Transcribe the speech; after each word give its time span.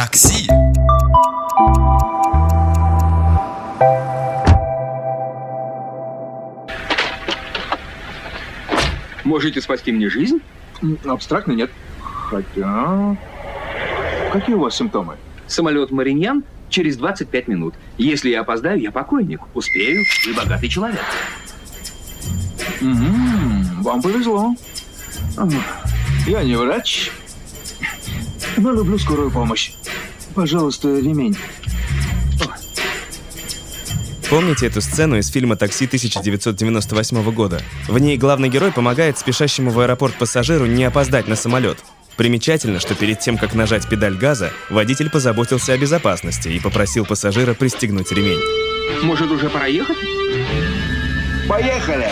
Такси. 0.00 0.48
Можете 9.24 9.60
спасти 9.60 9.92
мне 9.92 10.08
жизнь? 10.08 10.40
Абстрактно 11.04 11.52
нет. 11.52 11.70
Хотя... 12.00 13.14
Какие 14.32 14.56
у 14.56 14.60
вас 14.60 14.74
симптомы? 14.74 15.18
Самолет 15.46 15.90
Мариньян 15.90 16.44
через 16.70 16.96
25 16.96 17.48
минут. 17.48 17.74
Если 17.98 18.30
я 18.30 18.40
опоздаю, 18.40 18.80
я 18.80 18.92
покойник. 18.92 19.42
Успею, 19.52 20.02
вы 20.26 20.32
богатый 20.32 20.70
человек. 20.70 21.04
Угу, 22.80 23.82
вам 23.82 24.00
повезло. 24.00 24.54
Я 26.26 26.42
не 26.42 26.56
врач, 26.56 27.10
но 28.56 28.72
люблю 28.72 28.98
скорую 28.98 29.30
помощь. 29.30 29.72
Пожалуйста, 30.34 30.88
ремень. 30.88 31.36
Помните 34.30 34.68
эту 34.68 34.80
сцену 34.80 35.18
из 35.18 35.28
фильма 35.28 35.56
«Такси» 35.56 35.86
1998 35.86 37.32
года? 37.32 37.60
В 37.88 37.98
ней 37.98 38.16
главный 38.16 38.48
герой 38.48 38.70
помогает 38.70 39.18
спешащему 39.18 39.72
в 39.72 39.80
аэропорт 39.80 40.16
пассажиру 40.16 40.66
не 40.66 40.84
опоздать 40.84 41.26
на 41.26 41.34
самолет. 41.34 41.78
Примечательно, 42.16 42.78
что 42.78 42.94
перед 42.94 43.18
тем, 43.18 43.38
как 43.38 43.54
нажать 43.54 43.88
педаль 43.88 44.14
газа, 44.14 44.52
водитель 44.68 45.10
позаботился 45.10 45.72
о 45.72 45.78
безопасности 45.78 46.48
и 46.48 46.60
попросил 46.60 47.04
пассажира 47.04 47.54
пристегнуть 47.54 48.12
ремень. 48.12 48.38
Может, 49.02 49.32
уже 49.32 49.50
пора 49.50 49.66
ехать? 49.66 49.98
Поехали! 51.48 52.10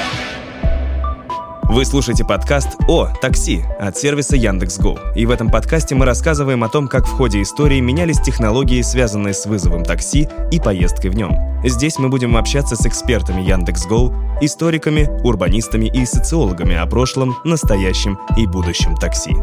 Вы 1.68 1.84
слушаете 1.84 2.24
подкаст 2.24 2.76
«О, 2.88 3.08
такси» 3.20 3.62
от 3.78 3.94
сервиса 3.94 4.36
Яндекс.Го. 4.36 4.98
И 5.14 5.26
в 5.26 5.30
этом 5.30 5.50
подкасте 5.50 5.94
мы 5.94 6.06
рассказываем 6.06 6.64
о 6.64 6.70
том, 6.70 6.88
как 6.88 7.06
в 7.06 7.10
ходе 7.10 7.42
истории 7.42 7.78
менялись 7.78 8.18
технологии, 8.20 8.80
связанные 8.80 9.34
с 9.34 9.44
вызовом 9.44 9.84
такси 9.84 10.26
и 10.50 10.58
поездкой 10.60 11.10
в 11.10 11.14
нем. 11.14 11.36
Здесь 11.62 11.98
мы 11.98 12.08
будем 12.08 12.38
общаться 12.38 12.74
с 12.74 12.86
экспертами 12.86 13.42
Яндекс.Го, 13.42 14.14
историками, 14.40 15.10
урбанистами 15.22 15.90
и 15.94 16.06
социологами 16.06 16.74
о 16.74 16.86
прошлом, 16.86 17.36
настоящем 17.44 18.18
и 18.38 18.46
будущем 18.46 18.96
такси. 18.96 19.36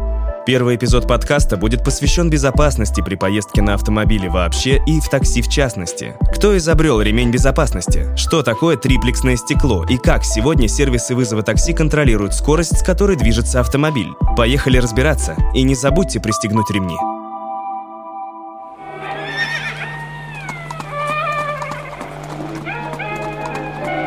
Первый 0.46 0.76
эпизод 0.76 1.08
подкаста 1.08 1.56
будет 1.56 1.82
посвящен 1.82 2.30
безопасности 2.30 3.00
при 3.00 3.16
поездке 3.16 3.62
на 3.62 3.74
автомобиле 3.74 4.30
вообще 4.30 4.80
и 4.86 5.00
в 5.00 5.08
такси 5.08 5.42
в 5.42 5.48
частности. 5.48 6.14
Кто 6.32 6.56
изобрел 6.56 7.00
ремень 7.00 7.32
безопасности? 7.32 8.16
Что 8.16 8.44
такое 8.44 8.76
триплексное 8.76 9.36
стекло? 9.36 9.84
И 9.90 9.96
как 9.96 10.24
сегодня 10.24 10.68
сервисы 10.68 11.16
вызова 11.16 11.42
такси 11.42 11.72
контролируют 11.72 12.32
скорость, 12.32 12.78
с 12.78 12.82
которой 12.84 13.16
движется 13.16 13.58
автомобиль? 13.58 14.12
Поехали 14.36 14.78
разбираться. 14.78 15.36
И 15.52 15.64
не 15.64 15.74
забудьте 15.74 16.20
пристегнуть 16.20 16.70
ремни. 16.70 16.94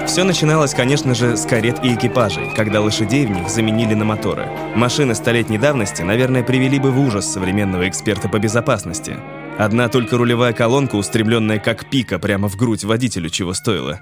Все 0.10 0.24
начиналось, 0.24 0.74
конечно 0.74 1.14
же, 1.14 1.38
с 1.38 1.46
карет 1.46 1.86
и 1.86 1.94
экипажей, 1.94 2.52
когда 2.56 2.82
лошадей 2.82 3.28
в 3.28 3.30
них 3.30 3.48
заменили 3.48 3.94
на 3.94 4.06
моторы. 4.06 4.48
Машины 4.76 5.14
столетней 5.14 5.60
давности, 5.60 6.02
наверное, 6.02 6.42
привели 6.42 6.80
бы 6.80 6.90
в 6.90 7.00
ужас 7.00 7.32
современного 7.32 7.88
эксперта 7.88 8.28
по 8.28 8.40
безопасности. 8.40 9.18
Одна 9.60 9.88
только 9.88 10.18
рулевая 10.18 10.52
колонка, 10.52 10.96
устремленная 10.96 11.60
как 11.60 11.92
пика 11.92 12.18
прямо 12.18 12.50
в 12.50 12.56
грудь 12.56 12.86
водителю, 12.86 13.30
чего 13.30 13.54
стоило. 13.54 14.00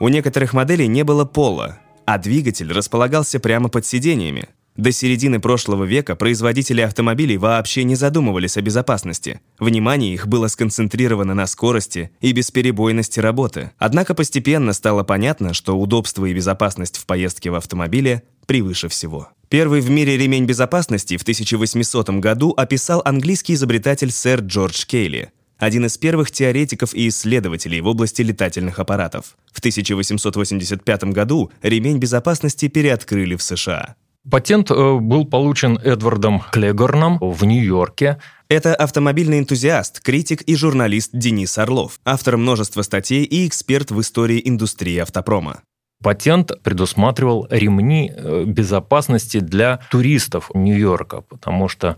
У 0.00 0.08
некоторых 0.08 0.54
моделей 0.54 0.86
не 0.86 1.04
было 1.04 1.26
пола, 1.26 1.78
а 2.06 2.16
двигатель 2.16 2.72
располагался 2.72 3.38
прямо 3.38 3.68
под 3.68 3.84
сидениями. 3.84 4.48
До 4.78 4.92
середины 4.92 5.40
прошлого 5.40 5.82
века 5.82 6.14
производители 6.14 6.82
автомобилей 6.82 7.36
вообще 7.36 7.82
не 7.82 7.96
задумывались 7.96 8.56
о 8.56 8.62
безопасности. 8.62 9.40
Внимание 9.58 10.14
их 10.14 10.28
было 10.28 10.46
сконцентрировано 10.46 11.34
на 11.34 11.48
скорости 11.48 12.12
и 12.20 12.30
бесперебойности 12.30 13.18
работы. 13.18 13.72
Однако 13.78 14.14
постепенно 14.14 14.72
стало 14.72 15.02
понятно, 15.02 15.52
что 15.52 15.76
удобство 15.76 16.26
и 16.26 16.32
безопасность 16.32 16.96
в 16.96 17.06
поездке 17.06 17.50
в 17.50 17.56
автомобиле 17.56 18.22
превыше 18.46 18.86
всего. 18.88 19.30
Первый 19.48 19.80
в 19.80 19.90
мире 19.90 20.16
ремень 20.16 20.44
безопасности 20.44 21.16
в 21.16 21.22
1800 21.22 22.10
году 22.20 22.54
описал 22.56 23.02
английский 23.04 23.54
изобретатель 23.54 24.12
сэр 24.12 24.42
Джордж 24.42 24.86
Кейли, 24.86 25.32
один 25.58 25.86
из 25.86 25.98
первых 25.98 26.30
теоретиков 26.30 26.94
и 26.94 27.08
исследователей 27.08 27.80
в 27.80 27.88
области 27.88 28.22
летательных 28.22 28.78
аппаратов. 28.78 29.36
В 29.50 29.58
1885 29.58 31.04
году 31.06 31.50
ремень 31.62 31.98
безопасности 31.98 32.68
переоткрыли 32.68 33.34
в 33.34 33.42
США. 33.42 33.96
Патент 34.30 34.70
э, 34.70 34.98
был 34.98 35.24
получен 35.24 35.78
Эдвардом 35.78 36.42
Клегорном 36.52 37.18
в 37.20 37.44
Нью-Йорке. 37.44 38.18
Это 38.48 38.74
автомобильный 38.74 39.38
энтузиаст, 39.38 40.00
критик 40.00 40.42
и 40.42 40.54
журналист 40.56 41.10
Денис 41.12 41.56
Орлов, 41.58 42.00
автор 42.04 42.36
множества 42.36 42.82
статей 42.82 43.24
и 43.24 43.46
эксперт 43.46 43.90
в 43.90 44.00
истории 44.00 44.40
индустрии 44.44 44.98
автопрома. 44.98 45.62
Патент 46.02 46.52
предусматривал 46.62 47.48
ремни 47.50 48.12
э, 48.14 48.44
безопасности 48.44 49.40
для 49.40 49.80
туристов 49.90 50.50
Нью-Йорка, 50.54 51.22
потому 51.22 51.68
что 51.68 51.96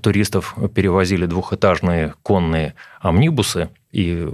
туристов 0.00 0.56
перевозили 0.74 1.26
двухэтажные 1.26 2.14
конные 2.22 2.74
амнибусы, 3.02 3.68
и 3.92 4.26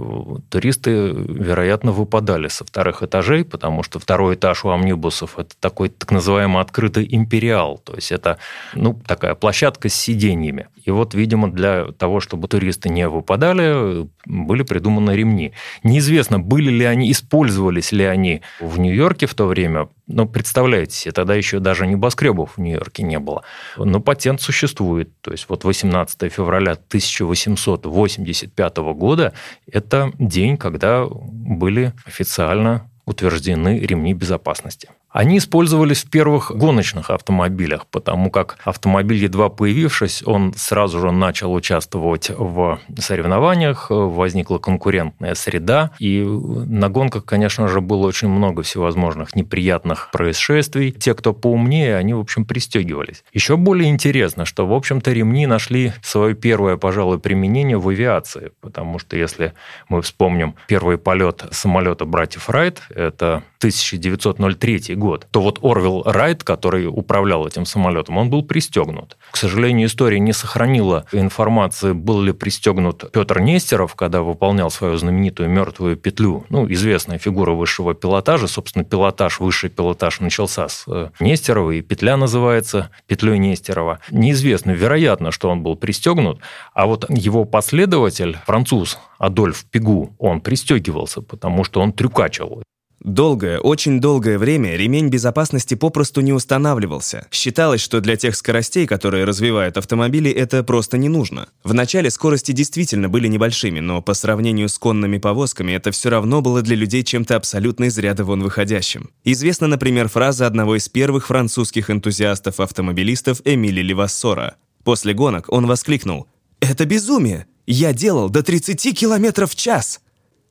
туристы, 0.49 1.11
вероятно, 1.11 1.91
выпадали 1.91 2.47
со 2.47 2.63
вторых 2.63 3.03
этажей, 3.03 3.43
потому 3.43 3.83
что 3.83 3.99
второй 3.99 4.35
этаж 4.35 4.63
у 4.63 4.69
амнибусов– 4.69 5.33
это 5.37 5.53
такой 5.59 5.89
так 5.89 6.11
называемый 6.11 6.61
открытый 6.61 7.05
империал. 7.11 7.77
То 7.83 7.93
есть, 7.95 8.13
это 8.13 8.37
ну, 8.73 8.97
такая 9.05 9.35
площадка 9.35 9.89
с 9.89 9.93
сиденьями. 9.93 10.67
И 10.85 10.91
вот, 10.91 11.13
видимо, 11.13 11.51
для 11.51 11.91
того, 11.91 12.21
чтобы 12.21 12.47
туристы 12.47 12.87
не 12.87 13.09
выпадали, 13.09 14.07
были 14.25 14.63
придуманы 14.63 15.11
ремни. 15.11 15.51
Неизвестно, 15.83 16.39
были 16.39 16.69
ли 16.69 16.85
они, 16.85 17.11
использовались 17.11 17.91
ли 17.91 18.05
они 18.05 18.41
в 18.61 18.79
Нью-Йорке 18.79 19.25
в 19.25 19.33
то 19.33 19.45
время, 19.45 19.89
но 20.09 20.25
представляете 20.25 20.95
себе, 20.95 21.11
тогда 21.11 21.35
еще 21.35 21.59
даже 21.59 21.85
небоскребов 21.87 22.57
в 22.57 22.59
Нью-Йорке 22.59 23.03
не 23.03 23.19
было. 23.19 23.43
Но 23.77 24.01
патент 24.01 24.41
существует. 24.41 25.09
То 25.21 25.31
есть 25.31 25.45
вот 25.47 25.63
18 25.63 26.33
февраля 26.33 26.71
1885 26.71 28.77
года– 28.77 29.33
это 29.71 30.11
день, 30.17 30.57
когда 30.57 31.05
были 31.07 31.93
официально 32.05 32.89
утверждены 33.05 33.79
ремни 33.79 34.13
безопасности. 34.13 34.89
Они 35.11 35.39
использовались 35.39 36.03
в 36.03 36.09
первых 36.09 36.51
гоночных 36.51 37.09
автомобилях, 37.09 37.87
потому 37.87 38.29
как 38.29 38.57
автомобиль, 38.63 39.23
едва 39.23 39.49
появившись, 39.49 40.23
он 40.25 40.53
сразу 40.55 40.99
же 40.99 41.11
начал 41.11 41.53
участвовать 41.53 42.29
в 42.29 42.79
соревнованиях, 42.97 43.87
возникла 43.89 44.59
конкурентная 44.59 45.33
среда, 45.35 45.91
и 45.99 46.21
на 46.23 46.89
гонках, 46.89 47.25
конечно 47.25 47.67
же, 47.67 47.81
было 47.81 48.07
очень 48.07 48.29
много 48.29 48.61
всевозможных 48.61 49.35
неприятных 49.35 50.09
происшествий. 50.11 50.91
Те, 50.91 51.15
кто 51.15 51.33
поумнее, 51.33 51.95
они, 51.95 52.13
в 52.13 52.19
общем, 52.19 52.45
пристегивались. 52.45 53.23
Еще 53.33 53.57
более 53.57 53.89
интересно, 53.89 54.45
что, 54.45 54.67
в 54.67 54.73
общем-то, 54.73 55.11
ремни 55.11 55.47
нашли 55.47 55.93
свое 56.01 56.35
первое, 56.35 56.77
пожалуй, 56.77 57.19
применение 57.19 57.77
в 57.77 57.89
авиации, 57.89 58.51
потому 58.61 58.99
что 58.99 59.17
если 59.17 59.53
мы 59.87 60.01
вспомним 60.01 60.55
первый 60.67 60.97
полет 60.97 61.45
самолета 61.51 62.05
братьев 62.05 62.49
Райт, 62.49 62.81
это 62.89 63.43
1903 63.59 64.95
год, 64.95 65.27
то 65.31 65.41
вот 65.41 65.59
Орвилл 65.61 66.03
Райт, 66.05 66.45
который 66.45 66.87
управлял 66.87 67.45
этим 67.45 67.65
самолетом, 67.65 68.17
он 68.17 68.29
был 68.29 68.41
пристегнут. 68.41 69.17
К 69.31 69.37
сожалению, 69.37 69.87
история 69.87 70.19
не 70.19 70.31
сохранила 70.31 71.05
информации, 71.11 71.91
был 71.91 72.21
ли 72.21 72.31
пристегнут 72.31 73.11
Петр 73.11 73.41
Нестеров, 73.41 73.95
когда 73.95 74.21
выполнял 74.21 74.71
свою 74.71 74.97
знаменитую 74.97 75.49
мертвую 75.49 75.97
петлю. 75.97 76.45
Ну, 76.49 76.71
известная 76.71 77.17
фигура 77.17 77.51
высшего 77.51 77.93
пилотажа. 77.93 78.47
Собственно, 78.47 78.85
пилотаж, 78.85 79.41
высший 79.41 79.69
пилотаж 79.69 80.21
начался 80.21 80.69
с 80.69 80.85
э, 80.87 81.09
Нестерова, 81.19 81.71
и 81.71 81.81
петля 81.81 82.15
называется 82.15 82.91
петлей 83.07 83.39
Нестерова. 83.39 83.99
Неизвестно, 84.09 84.71
вероятно, 84.71 85.31
что 85.31 85.49
он 85.49 85.63
был 85.63 85.75
пристегнут, 85.75 86.39
а 86.73 86.85
вот 86.85 87.05
его 87.09 87.43
последователь, 87.43 88.37
француз 88.45 88.97
Адольф 89.17 89.65
Пигу, 89.65 90.15
он 90.17 90.39
пристегивался, 90.39 91.21
потому 91.21 91.65
что 91.65 91.81
он 91.81 91.91
трюкачил. 91.91 92.63
Долгое, 93.01 93.59
очень 93.59 94.01
долгое 94.01 94.37
время 94.37 94.75
ремень 94.75 95.07
безопасности 95.07 95.75
попросту 95.75 96.19
не 96.19 96.33
устанавливался. 96.33 97.27
Считалось, 97.31 97.79
что 97.79 98.01
для 98.01 98.17
тех 98.17 98.35
скоростей, 98.35 98.85
которые 98.85 99.23
развивают 99.23 99.77
автомобили, 99.77 100.29
это 100.29 100.63
просто 100.63 100.97
не 100.97 101.07
нужно. 101.07 101.47
Вначале 101.63 102.09
скорости 102.11 102.51
действительно 102.51 103.07
были 103.07 103.27
небольшими, 103.27 103.79
но 103.79 104.01
по 104.01 104.13
сравнению 104.13 104.67
с 104.67 104.77
конными 104.77 105.17
повозками 105.17 105.71
это 105.71 105.91
все 105.91 106.09
равно 106.09 106.41
было 106.41 106.61
для 106.61 106.75
людей 106.75 107.03
чем-то 107.03 107.37
абсолютно 107.37 107.85
из 107.85 107.97
ряда 107.97 108.25
вон 108.25 108.43
выходящим. 108.43 109.11
Известна, 109.23 109.67
например, 109.67 110.09
фраза 110.09 110.45
одного 110.45 110.75
из 110.75 110.89
первых 110.89 111.27
французских 111.27 111.89
энтузиастов-автомобилистов 111.89 113.41
Эмили 113.45 113.81
Левассора. 113.81 114.57
После 114.83 115.13
гонок 115.13 115.45
он 115.49 115.67
воскликнул 115.67 116.27
«Это 116.59 116.85
безумие! 116.85 117.47
Я 117.65 117.93
делал 117.93 118.29
до 118.29 118.43
30 118.43 118.97
км 118.97 119.45
в 119.47 119.55
час!» 119.55 120.01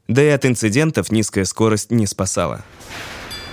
Да 0.09 0.23
и 0.25 0.29
от 0.29 0.47
инцидентов 0.47 1.13
низкая 1.13 1.45
скорость 1.45 1.91
не 1.91 2.07
спасала. 2.07 2.65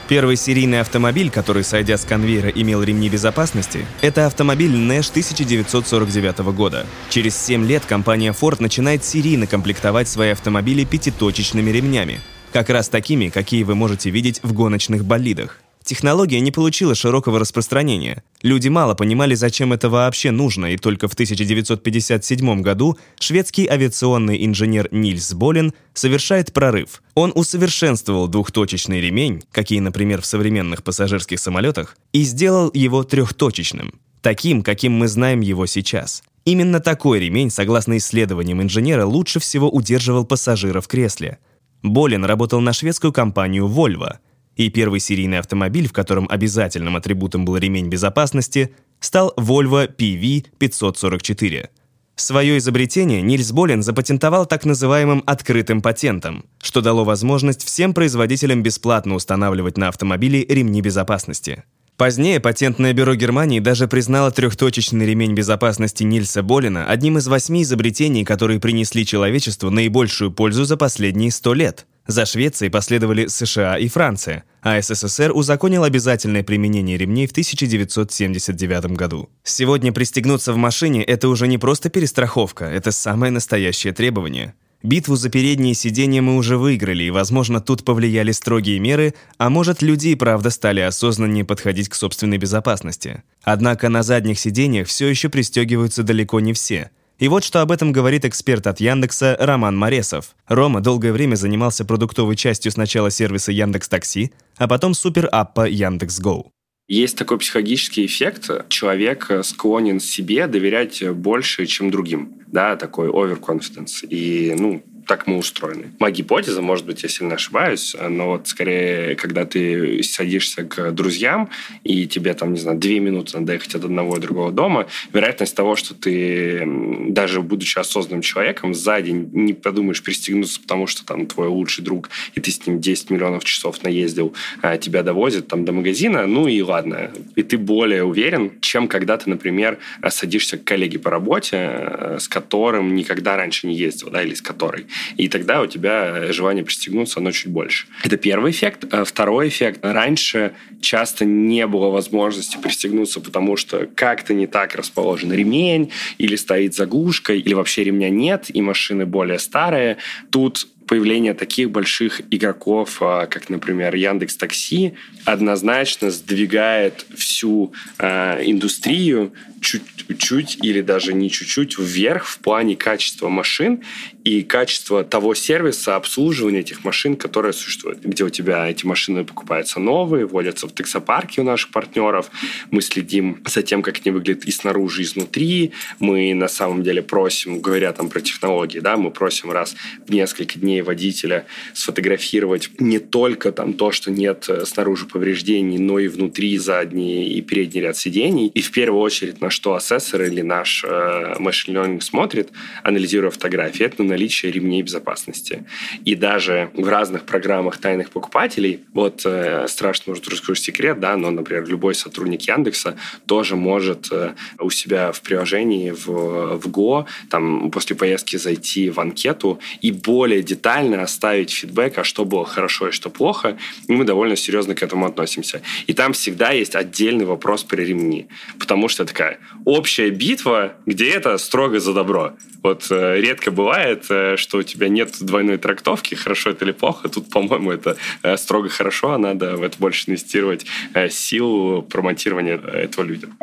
Первый 0.08 0.38
серийный 0.38 0.82
автомобиль, 0.82 1.30
который, 1.30 1.64
сойдя 1.64 1.98
с 1.98 2.06
конвейера, 2.06 2.50
имел 2.50 2.82
ремни 2.82 3.10
безопасности, 3.10 3.86
это 4.02 4.28
автомобиль 4.28 4.72
Nash 4.72 5.10
1949 5.10 6.40
года. 6.56 6.86
Через 7.10 7.36
7 7.36 7.66
лет 7.66 7.84
компания 7.86 8.32
Ford 8.32 8.58
начинает 8.62 9.04
серийно 9.04 9.48
комплектовать 9.48 10.08
свои 10.08 10.30
автомобили 10.30 10.86
пятиточечными 10.86 11.72
ремнями, 11.72 12.22
как 12.54 12.70
раз 12.70 12.88
такими, 12.88 13.30
какие 13.30 13.64
вы 13.64 13.76
можете 13.76 14.10
видеть 14.12 14.40
в 14.44 14.54
гоночных 14.54 15.04
болидах. 15.04 15.60
Технология 15.86 16.40
не 16.40 16.52
получила 16.52 16.96
широкого 16.96 17.40
распространения. 17.40 18.24
Люди 18.42 18.70
мало 18.70 18.96
понимали, 18.96 19.36
зачем 19.36 19.72
это 19.72 19.88
вообще 19.88 20.32
нужно, 20.32 20.74
и 20.74 20.78
только 20.78 21.08
в 21.08 21.14
1957 21.14 22.62
году 22.64 22.98
шведский 23.20 23.68
авиационный 23.68 24.44
инженер 24.48 24.88
Нильс 24.90 25.34
Болин 25.34 25.74
совершает 25.94 26.54
прорыв. 26.54 27.04
Он 27.14 27.32
усовершенствовал 27.36 28.28
двухточечный 28.28 29.00
ремень, 29.00 29.44
какие, 29.52 29.80
например, 29.80 30.24
в 30.24 30.26
современных 30.26 30.84
пассажирских 30.84 31.40
самолетах, 31.40 31.98
и 32.14 32.24
сделал 32.24 32.72
его 32.74 33.04
трехточечным, 33.04 33.94
таким, 34.22 34.64
каким 34.64 34.94
мы 34.94 35.08
знаем 35.08 35.42
его 35.42 35.68
сейчас. 35.68 36.24
Именно 36.46 36.80
такой 36.80 37.20
ремень, 37.20 37.52
согласно 37.52 37.98
исследованиям 37.98 38.60
инженера, 38.60 39.06
лучше 39.06 39.40
всего 39.40 39.70
удерживал 39.70 40.26
пассажира 40.26 40.82
в 40.82 40.88
кресле. 40.88 41.38
Болин 41.84 42.26
работал 42.26 42.60
на 42.60 42.74
шведскую 42.74 43.14
компанию 43.14 43.68
Volvo– 43.68 44.18
и 44.56 44.70
первый 44.70 45.00
серийный 45.00 45.40
автомобиль, 45.40 45.88
в 45.88 45.94
котором 45.94 46.28
обязательным 46.30 46.96
атрибутом 46.96 47.46
был 47.46 47.58
ремень 47.58 47.90
безопасности, 47.90 48.74
стал 49.00 49.34
Volvo 49.38 49.94
PV544. 49.96 51.70
Свое 52.16 52.58
изобретение 52.58 53.22
Нильс 53.22 53.52
Болин 53.52 53.84
запатентовал 53.84 54.46
так 54.46 54.64
называемым 54.64 55.22
открытым 55.26 55.82
патентом, 55.82 56.46
что 56.62 56.80
дало 56.80 57.04
возможность 57.04 57.66
всем 57.66 57.94
производителям 57.94 58.64
бесплатно 58.64 59.16
устанавливать 59.16 59.78
на 59.78 59.90
автомобиле 59.90 60.46
ремни 60.46 60.82
безопасности. 60.82 61.64
Позднее 61.98 62.40
патентное 62.40 62.94
бюро 62.94 63.16
Германии 63.16 63.60
даже 63.60 63.88
признало 63.88 64.32
трехточечный 64.32 65.06
ремень 65.06 65.34
безопасности 65.34 66.04
Нильса 66.04 66.42
Болина 66.42 66.86
одним 66.86 67.18
из 67.18 67.28
восьми 67.28 67.64
изобретений, 67.64 68.24
которые 68.24 68.62
принесли 68.62 69.06
человечеству 69.06 69.70
наибольшую 69.70 70.32
пользу 70.32 70.64
за 70.64 70.78
последние 70.78 71.32
сто 71.32 71.54
лет– 71.54 71.86
за 72.08 72.26
Швецией 72.26 72.70
последовали 72.70 73.28
США 73.28 73.78
и 73.78 73.88
Франция, 73.88 74.44
а 74.62 74.80
СССР 74.80 75.32
узаконил 75.34 75.84
обязательное 75.84 76.44
применение 76.44 76.98
ремней 76.98 77.26
в 77.26 77.32
1979 77.32 78.86
году. 78.98 79.30
Сегодня 79.44 79.92
пристегнуться 79.92 80.54
в 80.54 80.58
машине– 80.58 81.04
это 81.06 81.30
уже 81.30 81.48
не 81.48 81.58
просто 81.58 81.90
перестраховка, 81.90 82.66
это 82.66 82.92
самое 82.92 83.32
настоящее 83.32 83.94
требование. 83.94 84.54
Битву 84.84 85.16
за 85.16 85.30
передние 85.30 85.74
сиденья 85.74 86.22
мы 86.22 86.36
уже 86.36 86.58
выиграли, 86.58 87.06
и, 87.06 87.10
возможно, 87.10 87.60
тут 87.60 87.84
повлияли 87.84 88.32
строгие 88.32 88.78
меры, 88.78 89.16
а 89.40 89.50
может, 89.50 89.82
люди 89.82 90.10
и 90.10 90.16
правда 90.16 90.52
стали 90.52 90.82
осознаннее 90.82 91.44
подходить 91.44 91.90
к 91.90 91.96
собственной 91.96 92.38
безопасности. 92.38 93.24
Однако 93.42 93.90
на 93.90 94.04
задних 94.04 94.38
сиденьях 94.38 94.88
все 94.88 95.08
еще 95.08 95.30
пристегиваются 95.30 96.04
далеко 96.04 96.40
не 96.40 96.54
все– 96.54 96.92
и 97.18 97.28
вот 97.28 97.44
что 97.44 97.62
об 97.62 97.72
этом 97.72 97.92
говорит 97.92 98.26
эксперт 98.26 98.68
от 98.68 98.80
Яндекса 98.80 99.38
Роман 99.40 99.78
Моресов. 99.78 100.36
Рома 100.48 100.82
долгое 100.82 101.14
время 101.14 101.36
занимался 101.36 101.86
продуктовой 101.86 102.36
частью 102.36 102.72
сначала 102.72 103.10
сервиса 103.10 103.52
Яндекс 103.52 103.88
Такси, 103.88 104.34
а 104.58 104.68
потом 104.68 104.94
супер-аппа 104.94 105.68
Яндекс 105.68 106.20
Гоу. 106.20 106.52
Есть 106.88 107.18
такой 107.18 107.40
психологический 107.40 108.06
эффект. 108.06 108.50
Человек 108.70 109.32
склонен 109.44 110.00
себе 110.00 110.46
доверять 110.46 111.10
больше, 111.14 111.66
чем 111.66 111.90
другим. 111.90 112.42
Да, 112.48 112.76
такой 112.76 113.10
overconfidence. 113.10 114.06
И, 114.08 114.54
ну, 114.58 114.84
так 115.06 115.28
мы 115.28 115.38
устроены. 115.38 115.92
Моя 116.00 116.14
гипотеза, 116.14 116.62
может 116.62 116.86
быть, 116.86 117.04
я 117.04 117.10
сильно 117.10 117.36
ошибаюсь, 117.36 117.96
но 118.00 118.28
вот 118.32 118.48
скорее, 118.48 119.16
когда 119.16 119.46
ты 119.46 120.02
садишься 120.04 120.64
к 120.64 120.92
друзьям, 120.92 121.50
и 121.84 122.08
тебе 122.08 122.34
там, 122.34 122.54
не 122.54 122.60
знаю, 122.60 122.78
две 122.78 123.00
минуты 123.00 123.38
надо 123.40 123.54
ехать 123.54 123.76
от 123.76 123.86
одного 123.86 124.18
и 124.18 124.20
другого 124.20 124.52
дома, 124.52 124.88
вероятность 125.14 125.56
того, 125.56 125.76
что 125.76 125.94
ты, 125.94 126.64
даже 127.10 127.42
будучи 127.42 127.78
осознанным 127.78 128.22
человеком, 128.22 128.74
сзади 128.74 129.12
не 129.12 129.54
подумаешь 129.54 130.02
пристегнуться, 130.02 130.60
потому 130.62 130.88
что 130.88 131.06
там 131.06 131.28
твой 131.28 131.48
лучший 131.48 131.84
друг, 131.84 132.10
и 132.34 132.42
ты 132.42 132.52
с 132.52 132.66
ним 132.66 132.80
10 132.80 133.10
миллионов 133.10 133.44
часов 133.44 133.84
наездил, 133.84 134.34
а 134.62 134.78
тебя 134.78 135.04
довозят 135.04 135.48
там 135.48 135.66
до 135.66 135.72
магазина, 135.72 136.28
ну 136.28 136.48
и 136.48 136.62
ладно. 136.62 137.12
И 137.36 137.44
ты 137.44 137.58
более 137.58 138.04
уверен, 138.04 138.52
чем 138.62 138.88
когда 138.88 139.18
ты, 139.18 139.30
например, 139.30 139.78
садишься 140.10 140.58
к 140.58 140.64
коллеге 140.64 141.00
по 141.00 141.10
работе, 141.10 141.58
э, 141.58 142.18
с 142.20 142.28
которым 142.28 142.96
никогда 142.96 143.36
раньше 143.36 143.68
не 143.68 143.76
ездил, 143.76 144.10
да, 144.10 144.24
или 144.24 144.34
с 144.34 144.42
которой 144.42 144.88
и 145.18 145.28
тогда 145.28 145.62
у 145.62 145.68
тебя 145.68 146.32
желание 146.32 146.64
пристегнуться, 146.64 147.20
оно 147.20 147.32
чуть 147.32 147.52
больше. 147.52 147.88
Это 148.04 148.18
первый 148.18 148.52
эффект. 148.52 148.86
А 148.92 149.04
второй 149.04 149.50
эффект. 149.50 149.80
Раньше 149.84 150.54
часто 150.82 151.26
не 151.26 151.68
было 151.68 151.90
возможности 151.90 152.58
пристегнуться, 152.58 153.20
потому 153.20 153.58
что 153.58 153.88
как-то 153.96 154.34
не 154.34 154.48
так 154.48 154.76
расположен 154.76 155.32
ремень, 155.32 155.92
или 156.18 156.36
стоит 156.36 156.76
заглушка, 156.76 157.34
или 157.34 157.54
вообще 157.54 157.84
ремня 157.84 158.10
нет, 158.10 158.46
и 158.54 158.62
машины 158.62 159.06
более 159.06 159.40
старые. 159.40 159.98
Тут 160.30 160.68
появление 160.88 161.34
таких 161.34 161.72
больших 161.72 162.22
игроков, 162.32 162.98
а, 163.02 163.26
как, 163.26 163.50
например, 163.50 163.96
Яндекс 163.96 164.38
Такси, 164.38 164.94
однозначно 165.24 166.12
сдвигает 166.12 167.06
всю 167.16 167.74
э, 167.98 168.44
индустрию 168.46 169.34
чуть-чуть 169.66 170.60
или 170.62 170.82
даже 170.82 171.14
не 171.14 171.30
чуть-чуть 171.30 171.78
вверх 171.78 172.28
в 172.28 172.40
плане 172.40 172.76
качества 172.76 173.30
машин 173.30 173.82
и 174.24 174.44
качества 174.44 175.04
того 175.04 175.36
сервиса 175.36 175.96
обслуживания 175.96 176.60
этих 176.60 176.84
машин, 176.84 177.16
которые 177.16 177.54
существуют. 177.54 178.00
Где 178.04 178.24
у 178.24 178.30
тебя 178.30 178.70
эти 178.70 178.86
машины 178.86 179.24
покупаются 179.24 179.80
новые, 179.80 180.26
вводятся 180.26 180.68
в 180.68 180.72
таксопарки 180.72 181.40
у 181.40 181.44
наших 181.44 181.72
партнеров. 181.72 182.30
Мы 182.72 182.82
следим 182.82 183.42
за 183.46 183.62
тем, 183.62 183.82
как 183.82 184.00
они 184.04 184.14
выглядят 184.14 184.46
и 184.46 184.52
снаружи, 184.52 185.02
и 185.02 185.06
изнутри. 185.06 185.72
Мы 186.00 186.34
на 186.34 186.48
самом 186.48 186.84
деле 186.84 187.02
просим, 187.02 187.60
говоря 187.60 187.92
там 187.92 188.10
про 188.10 188.22
технологии, 188.22 188.80
да, 188.80 188.98
мы 188.98 189.12
просим 189.12 189.52
раз 189.52 189.76
в 190.08 190.12
несколько 190.12 190.60
дней 190.60 190.82
водителя 190.82 191.46
сфотографировать 191.74 192.70
не 192.80 193.00
только 193.00 193.52
там 193.52 193.74
то, 193.74 193.92
что 193.92 194.12
нет 194.12 194.46
э, 194.48 194.66
снаружи 194.66 195.06
повреждений, 195.06 195.78
но 195.78 196.00
и 196.00 196.08
внутри 196.08 196.58
задний 196.58 197.30
и 197.30 197.42
передний 197.42 197.82
ряд 197.82 197.98
сидений. 197.98 198.48
И 198.48 198.62
в 198.62 198.72
первую 198.72 199.02
очередь 199.02 199.42
на 199.42 199.50
что 199.56 199.74
ассессор 199.74 200.22
или 200.24 200.42
наш 200.42 200.84
э, 200.84 201.36
machine 201.40 201.74
learning 201.74 202.02
смотрит, 202.02 202.50
анализируя 202.84 203.32
фотографии, 203.32 203.86
это 203.86 204.04
на 204.04 204.10
наличие 204.10 204.52
ремней 204.52 204.82
безопасности. 204.82 205.64
И 206.04 206.16
даже 206.16 206.70
в 206.74 206.88
разных 206.88 207.24
программах 207.24 207.78
тайных 207.78 208.10
покупателей, 208.10 208.82
вот 208.94 209.22
э, 209.26 209.66
страшно, 209.70 210.12
может, 210.12 210.28
расскажу 210.28 210.56
секрет, 210.56 211.00
да, 211.00 211.16
но, 211.16 211.32
например, 211.32 211.66
любой 211.68 211.96
сотрудник 211.96 212.42
Яндекса 212.42 212.98
тоже 213.26 213.56
может 213.56 214.10
э, 214.12 214.34
у 214.60 214.70
себя 214.70 215.14
в 215.14 215.22
приложении 215.22 215.92
в, 215.92 216.58
в 216.58 216.68
Go 216.68 217.06
там 217.30 217.72
после 217.72 217.96
поездки 217.96 218.36
зайти 218.36 218.90
в 218.90 219.00
анкету 219.00 219.60
и 219.82 219.92
более 219.92 220.44
детально 220.44 221.02
оставить 221.02 221.52
фидбэк, 221.52 221.98
а 222.00 222.04
что 222.04 222.26
было 222.26 222.46
хорошо 222.46 222.90
и 222.90 222.92
что 222.92 223.10
плохо, 223.10 223.58
и 223.88 223.94
мы 223.94 224.04
довольно 224.04 224.36
серьезно 224.36 224.76
к 224.76 224.84
этому 224.84 225.06
относимся. 225.06 225.62
И 225.88 225.94
там 225.94 226.12
всегда 226.12 226.52
есть 226.52 226.76
отдельный 226.76 227.26
вопрос 227.26 227.64
про 227.64 227.82
ремни, 227.82 228.28
потому 228.60 228.90
что 228.90 229.06
такая 229.06 229.40
общая 229.66 230.10
битва, 230.10 230.74
где 230.86 231.12
это 231.12 231.38
строго 231.38 231.80
за 231.80 231.94
добро. 231.94 232.34
Вот 232.64 232.88
э, 232.90 233.20
редко 233.22 233.52
бывает, 233.52 234.06
э, 234.10 234.38
что 234.38 234.60
у 234.60 234.64
тебя 234.64 234.90
нет 234.90 235.16
двойной 235.22 235.58
трактовки, 235.58 236.16
хорошо 236.16 236.52
это 236.52 236.66
или 236.66 236.72
плохо. 236.72 237.10
Тут, 237.10 237.30
по-моему, 237.30 237.72
это 237.72 237.98
э, 238.24 238.38
строго 238.38 238.70
хорошо, 238.70 239.12
а 239.12 239.18
надо 239.18 239.56
в 239.56 239.64
это 239.64 239.78
больше 239.78 240.10
инвестировать 240.10 240.66
э, 240.94 241.10
сил 241.10 241.82
промотирования 241.84 242.58
этого 242.58 243.04
людям. 243.04 243.38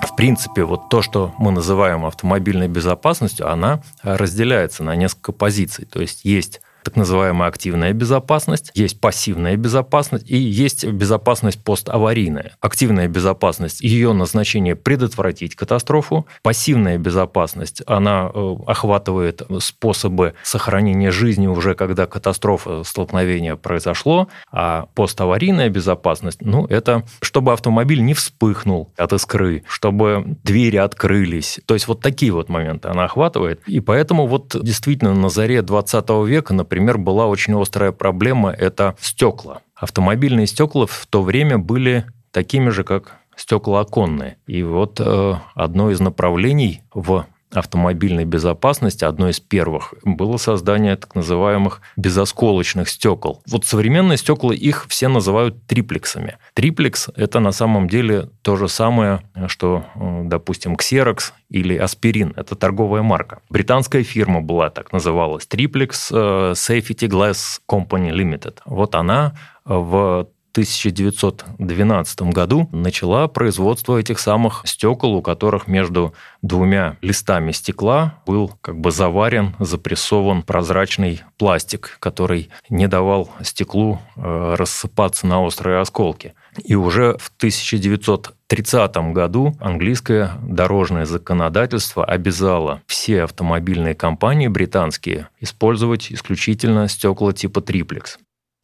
В 0.00 0.16
принципе, 0.16 0.64
вот 0.64 0.88
то, 0.88 1.02
что 1.02 1.34
мы 1.38 1.52
называем 1.52 2.06
автомобильной 2.06 2.68
безопасностью, 2.68 3.50
она 3.50 3.82
разделяется 4.02 4.82
на 4.82 4.96
несколько 4.96 5.32
позиций. 5.32 5.84
То 5.84 6.00
есть 6.00 6.24
есть 6.24 6.62
так 6.86 6.94
называемая 6.94 7.48
активная 7.48 7.92
безопасность, 7.92 8.70
есть 8.74 9.00
пассивная 9.00 9.56
безопасность 9.56 10.30
и 10.30 10.36
есть 10.36 10.84
безопасность 10.86 11.60
поставарийная. 11.64 12.52
Активная 12.60 13.08
безопасность, 13.08 13.80
ее 13.80 14.12
назначение 14.12 14.76
предотвратить 14.76 15.56
катастрофу. 15.56 16.28
Пассивная 16.42 16.96
безопасность, 16.96 17.82
она 17.88 18.30
э, 18.32 18.56
охватывает 18.68 19.42
способы 19.58 20.34
сохранения 20.44 21.10
жизни 21.10 21.48
уже 21.48 21.74
когда 21.74 22.06
катастрофа, 22.06 22.84
столкновение 22.84 23.56
произошло, 23.56 24.28
а 24.52 24.86
поставарийная 24.94 25.70
безопасность, 25.70 26.38
ну, 26.40 26.66
это 26.66 27.02
чтобы 27.20 27.52
автомобиль 27.52 28.00
не 28.00 28.14
вспыхнул 28.14 28.92
от 28.96 29.12
искры, 29.12 29.64
чтобы 29.66 30.36
двери 30.44 30.76
открылись. 30.76 31.58
То 31.66 31.74
есть 31.74 31.88
вот 31.88 32.00
такие 32.00 32.30
вот 32.30 32.48
моменты 32.48 32.86
она 32.86 33.06
охватывает. 33.06 33.60
И 33.66 33.80
поэтому 33.80 34.28
вот 34.28 34.54
действительно 34.62 35.14
на 35.14 35.30
заре 35.30 35.62
20 35.62 36.08
века, 36.28 36.54
например, 36.54 36.75
например, 36.78 36.98
была 36.98 37.26
очень 37.26 37.60
острая 37.60 37.92
проблема– 37.92 38.50
это 38.58 38.96
стекла. 39.00 39.60
Автомобильные 39.74 40.46
стекла 40.46 40.86
в 40.86 41.06
то 41.06 41.22
время 41.22 41.58
были 41.58 42.06
такими 42.30 42.70
же, 42.70 42.84
как 42.84 43.16
стекла 43.36 43.80
оконные. 43.80 44.38
И 44.46 44.62
вот 44.62 45.00
э, 45.00 45.34
одно 45.54 45.90
из 45.90 46.00
направлений 46.00 46.82
в 46.92 47.26
автомобильной 47.52 48.24
безопасности, 48.24 49.04
одно 49.04 49.28
из 49.28 49.40
первых, 49.40 49.94
было 50.04 50.36
создание 50.36 50.96
так 50.96 51.14
называемых 51.14 51.80
безосколочных 51.96 52.88
стекол. 52.88 53.42
Вот 53.48 53.64
современные 53.64 54.18
стекла, 54.18 54.54
их 54.54 54.86
все 54.88 55.08
называют 55.08 55.66
триплексами. 55.66 56.38
Триплекс– 56.54 57.08
это 57.16 57.40
на 57.40 57.52
самом 57.52 57.88
деле 57.88 58.30
то 58.42 58.56
же 58.56 58.68
самое, 58.68 59.20
что, 59.46 59.84
э, 59.94 60.22
допустим, 60.24 60.74
Xerox 60.74 61.32
или 61.48 61.76
Аспирин. 61.76 62.32
Это 62.36 62.56
торговая 62.56 63.02
марка. 63.02 63.40
Британская 63.48 64.02
фирма 64.02 64.40
была, 64.40 64.70
так 64.70 64.92
называлась, 64.92 65.46
Triplex 65.48 65.90
э, 66.10 66.52
Safety 66.52 67.08
Glass 67.08 67.60
Company 67.68 68.10
Limited. 68.10 68.58
Вот 68.64 68.94
она 68.94 69.34
в 69.64 70.28
1912 70.56 72.22
году 72.32 72.66
начала 72.72 73.28
производство 73.28 73.98
этих 73.98 74.18
самых 74.18 74.62
стекол, 74.64 75.16
у 75.16 75.20
которых 75.20 75.66
между 75.66 76.14
двумя 76.40 76.96
листами 77.02 77.52
стекла 77.52 78.22
был 78.26 78.52
как 78.62 78.78
бы 78.78 78.90
заварен, 78.90 79.54
запрессован 79.58 80.42
прозрачный 80.42 81.20
пластик, 81.36 81.98
который 82.00 82.48
не 82.70 82.88
давал 82.88 83.28
стеклу 83.42 84.00
э, 84.16 84.54
рассыпаться 84.56 85.26
на 85.26 85.42
острые 85.42 85.78
осколки. 85.78 86.32
И 86.64 86.74
уже 86.74 87.18
в 87.18 87.30
1930 87.36 88.96
году 89.12 89.54
английское 89.60 90.30
дорожное 90.42 91.04
законодательство 91.04 92.02
обязало 92.02 92.80
все 92.86 93.24
автомобильные 93.24 93.94
компании 93.94 94.48
британские 94.48 95.28
использовать 95.38 96.10
исключительно 96.10 96.88
стекла 96.88 97.34
типа 97.34 97.60
триплекс. 97.60 98.18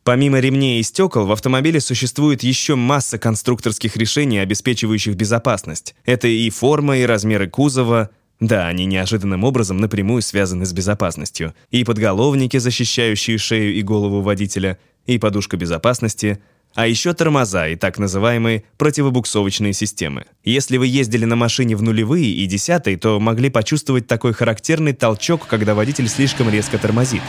Помимо 0.05 0.41
ремней 0.41 0.81
и 0.81 0.83
стекол, 0.83 1.27
в 1.27 1.33
автомобиле 1.33 1.81
существует 1.81 2.43
еще 2.43 2.75
масса 2.75 3.19
конструкторских 3.19 3.97
решений, 3.97 4.39
обеспечивающих 4.39 5.15
безопасность. 5.15 5.95
Это 6.05 6.27
и 6.27 6.51
форма, 6.51 6.99
и 6.99 7.05
размеры 7.05 7.49
кузова. 7.49 8.11
Да, 8.41 8.67
они 8.67 8.85
неожиданным 8.87 9.45
образом 9.45 9.77
напрямую 9.77 10.23
связаны 10.23 10.67
с 10.67 10.73
безопасностью. 10.73 11.55
И 11.71 11.85
подголовники, 11.85 12.57
защищающие 12.57 13.39
шею 13.39 13.75
и 13.75 13.83
голову 13.83 14.23
водителя, 14.23 14.79
и 15.07 15.19
подушка 15.19 15.57
безопасности, 15.57 16.41
а 16.75 16.89
еще 16.89 17.13
тормоза 17.13 17.69
и 17.69 17.77
так 17.77 17.99
называемые 17.99 18.65
противобуксовочные 18.79 19.73
системы. 19.73 20.25
Если 20.43 20.79
вы 20.79 20.89
ездили 20.89 21.27
на 21.27 21.37
машине 21.37 21.77
в 21.77 21.83
нулевые 21.83 22.27
и 22.27 22.47
десятые, 22.47 22.97
то 22.97 23.21
могли 23.21 23.51
почувствовать 23.51 24.09
такой 24.09 24.33
характерный 24.33 24.95
толчок, 24.95 25.47
когда 25.47 25.75
водитель 25.75 26.09
слишком 26.09 26.51
резко 26.51 26.79
тормозит. 26.79 27.23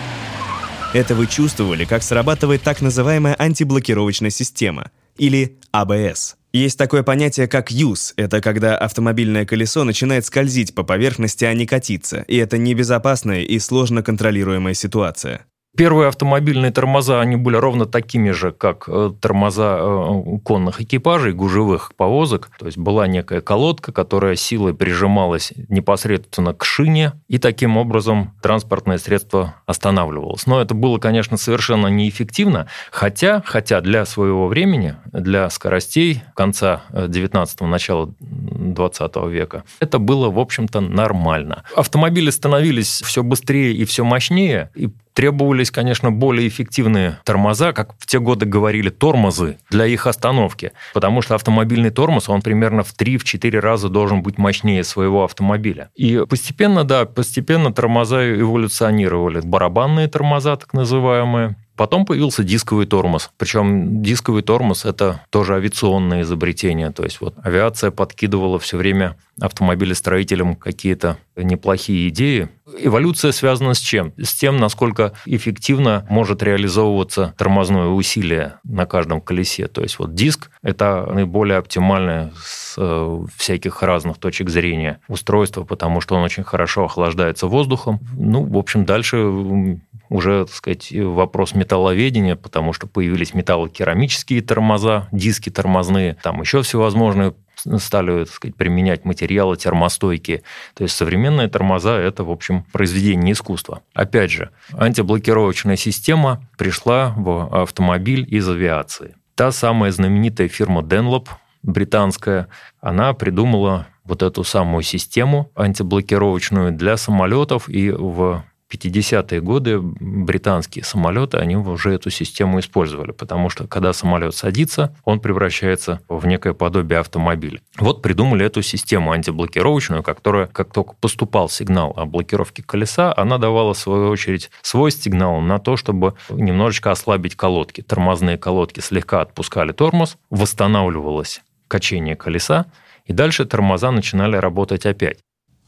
Это 0.94 1.16
вы 1.16 1.26
чувствовали, 1.26 1.86
как 1.86 2.04
срабатывает 2.04 2.62
так 2.62 2.80
называемая 2.80 3.36
антиблокировочная 3.40 4.30
система, 4.30 4.92
или 5.18 5.58
АБС. 5.72 6.36
Есть 6.54 6.78
такое 6.78 7.02
понятие, 7.02 7.48
как 7.48 7.72
юз. 7.72 8.14
Это 8.16 8.42
когда 8.42 8.78
автомобильное 8.78 9.44
колесо 9.44 9.86
начинает 9.86 10.24
скользить 10.24 10.76
по 10.76 10.84
поверхности, 10.84 11.46
а 11.46 11.54
не 11.56 11.66
катиться. 11.66 12.24
И 12.28 12.38
это 12.38 12.60
небезопасная 12.60 13.42
и 13.42 13.58
сложно 13.58 14.04
контролируемая 14.04 14.76
ситуация. 14.76 15.48
Первые 15.76 16.10
автомобильные 16.10 16.72
тормоза, 16.72 17.20
они 17.20 17.36
были 17.36 17.56
ровно 17.56 17.88
такими 17.88 18.30
же, 18.30 18.52
как 18.52 18.84
э, 18.88 19.12
тормоза 19.20 19.80
э, 19.80 20.38
конных 20.44 20.82
экипажей, 20.82 21.34
гужевых 21.34 21.96
повозок. 21.96 22.52
То 22.60 22.68
есть 22.68 22.78
была 22.78 23.08
некая 23.08 23.42
колодка, 23.42 23.92
которая 23.92 24.36
силой 24.36 24.76
прижималась 24.76 25.52
непосредственно 25.70 26.54
к 26.54 26.64
шине, 26.64 27.14
и 27.28 27.40
таким 27.40 27.78
образом 27.78 28.36
транспортное 28.44 29.00
средство 29.00 29.56
останавливалось. 29.66 30.46
Но 30.46 30.62
это 30.62 30.76
было, 30.76 31.00
конечно, 31.00 31.38
совершенно 31.38 31.88
неэффективно, 31.88 32.68
хотя, 32.92 33.42
хотя 33.44 33.82
для 33.82 34.06
своего 34.06 34.48
времени, 34.48 34.96
для 35.12 35.50
скоростей 35.50 36.22
конца 36.36 36.84
19-го, 36.92 37.66
начала 37.66 38.14
20 38.20 39.16
века, 39.32 39.64
это 39.80 39.98
было, 39.98 40.30
в 40.30 40.38
общем-то, 40.38 40.82
нормально. 40.82 41.64
Автомобили 41.76 42.30
становились 42.30 43.02
все 43.02 43.24
быстрее 43.24 43.74
и 43.74 43.86
все 43.86 44.04
мощнее, 44.04 44.70
и 44.76 44.92
Требовались, 45.14 45.72
конечно, 45.72 46.12
более 46.12 46.48
эффективные 46.48 47.20
тормоза, 47.24 47.72
как 47.74 47.94
в 48.00 48.08
те 48.08 48.20
годы 48.20 48.46
говорили, 48.46 48.90
тормозы 48.90 49.58
для 49.70 49.86
их 49.86 50.08
остановки. 50.08 50.72
Потому 50.94 51.22
что 51.22 51.36
автомобильный 51.36 51.92
тормоз, 51.92 52.30
он 52.30 52.42
примерно 52.42 52.84
в 52.84 52.96
3-4 52.96 53.60
раза 53.60 53.90
должен 53.90 54.24
быть 54.24 54.38
мощнее 54.38 54.84
своего 54.84 55.24
автомобиля. 55.24 55.90
И 55.96 56.24
постепенно, 56.28 56.84
да, 56.84 57.06
постепенно 57.06 57.74
тормоза 57.74 58.40
эволюционировали. 58.40 59.42
Барабанные 59.42 60.08
тормоза, 60.08 60.56
так 60.56 60.74
называемые, 60.74 61.56
Потом 61.76 62.06
появился 62.06 62.44
дисковый 62.44 62.86
тормоз. 62.86 63.32
Причем 63.38 64.04
дисковый 64.04 64.44
тормоз– 64.44 64.86
это 64.86 65.22
тоже 65.32 65.56
авиационное 65.56 66.22
изобретение. 66.22 66.92
То 66.92 67.04
есть 67.04 67.20
вот 67.20 67.34
авиация 67.42 67.90
подкидывала 67.90 68.60
все 68.60 68.78
время 68.78 69.18
автомобилестроителям 69.42 70.56
какие-то 70.56 71.18
неплохие 71.36 72.10
идеи. 72.10 72.50
Эволюция 72.78 73.32
связана 73.32 73.74
с 73.74 73.80
чем? 73.80 74.14
С 74.18 74.34
тем, 74.34 74.58
насколько 74.58 75.14
эффективно 75.26 76.06
может 76.10 76.42
реализовываться 76.44 77.34
тормозное 77.38 77.88
усилие 77.88 78.56
на 78.64 78.86
каждом 78.86 79.22
колесе. 79.22 79.68
То 79.68 79.82
есть 79.82 80.00
вот 80.00 80.14
диск– 80.14 80.52
это 80.62 81.10
наиболее 81.12 81.58
оптимальное 81.58 82.32
с 82.44 82.76
э, 82.78 83.26
всяких 83.36 83.82
разных 83.84 84.18
точек 84.18 84.50
зрения 84.50 85.00
устройство, 85.08 85.64
потому 85.64 86.02
что 86.02 86.16
он 86.16 86.24
очень 86.24 86.44
хорошо 86.44 86.86
охлаждается 86.86 87.48
воздухом. 87.48 88.00
Ну, 88.18 88.44
в 88.44 88.58
общем, 88.58 88.86
дальше 88.86 89.80
уже, 90.10 90.46
так 90.46 90.54
сказать, 90.54 90.92
вопрос 90.92 91.56
металловедения, 91.56 92.36
потому 92.36 92.72
что 92.72 92.88
появились 92.88 93.34
металлокерамические 93.34 94.42
тормоза, 94.42 95.08
диски 95.12 95.50
тормозные, 95.50 96.18
там 96.22 96.42
еще 96.42 96.62
всевозможные 96.62 97.34
стали, 97.78 98.26
так 98.26 98.34
сказать, 98.34 98.56
применять 98.56 99.06
материалы 99.06 99.58
термостойкие. 99.58 100.44
То 100.74 100.84
есть 100.84 100.96
современные 100.96 101.48
тормоза– 101.48 101.98
это, 102.00 102.24
в 102.24 102.32
общем, 102.32 102.66
произведение 102.72 103.34
искусства. 103.34 103.82
Опять 103.94 104.32
же, 104.32 104.50
антиблокировочная 104.74 105.76
система 105.76 106.48
пришла 106.58 107.14
в 107.16 107.62
автомобиль 107.62 108.26
из 108.30 108.48
авиации. 108.48 109.16
Та 109.36 109.52
самая 109.52 109.92
знаменитая 109.92 110.48
фирма 110.48 110.82
Dunlop, 110.82 111.28
британская, 111.64 112.48
она 112.82 113.14
придумала 113.14 113.88
вот 114.04 114.22
эту 114.22 114.44
самую 114.44 114.84
систему 114.84 115.52
антиблокировочную 115.56 116.72
для 116.72 116.98
самолетов 116.98 117.70
и 117.70 117.90
в 117.90 118.44
50-е 118.74 119.42
годы 119.42 119.80
британские 119.80 120.84
самолеты, 120.84 121.38
они 121.38 121.56
уже 121.56 121.94
эту 121.94 122.10
систему 122.10 122.60
использовали, 122.60 123.12
потому 123.12 123.50
что 123.50 123.68
когда 123.68 123.94
самолет 123.94 124.36
садится, 124.36 124.96
он 125.04 125.20
превращается 125.20 126.02
в 126.08 126.26
некое 126.26 126.54
подобие 126.54 127.00
автомобиля. 127.00 127.60
Вот 127.78 128.02
придумали 128.02 128.46
эту 128.46 128.62
систему 128.62 129.12
антиблокировочную, 129.12 130.04
которая, 130.04 130.48
как 130.48 130.72
только 130.72 130.94
поступал 131.00 131.50
сигнал 131.50 131.94
о 131.96 132.06
блокировке 132.06 132.64
колеса, 132.64 133.14
она 133.16 133.38
давала, 133.38 133.74
в 133.74 133.78
свою 133.78 134.10
очередь, 134.10 134.50
свой 134.62 134.92
сигнал 134.92 135.40
на 135.42 135.60
то, 135.60 135.78
чтобы 135.78 136.16
немножечко 136.30 136.92
ослабить 136.92 137.36
колодки. 137.36 137.82
Тормозные 137.82 138.38
колодки 138.38 138.80
слегка 138.80 139.22
отпускали 139.22 139.72
тормоз, 139.72 140.18
восстанавливалось 140.30 141.42
качение 141.68 142.16
колеса, 142.16 142.66
и 143.06 143.14
дальше 143.14 143.46
тормоза 143.46 143.92
начинали 143.92 144.38
работать 144.38 144.86
опять. 144.86 145.20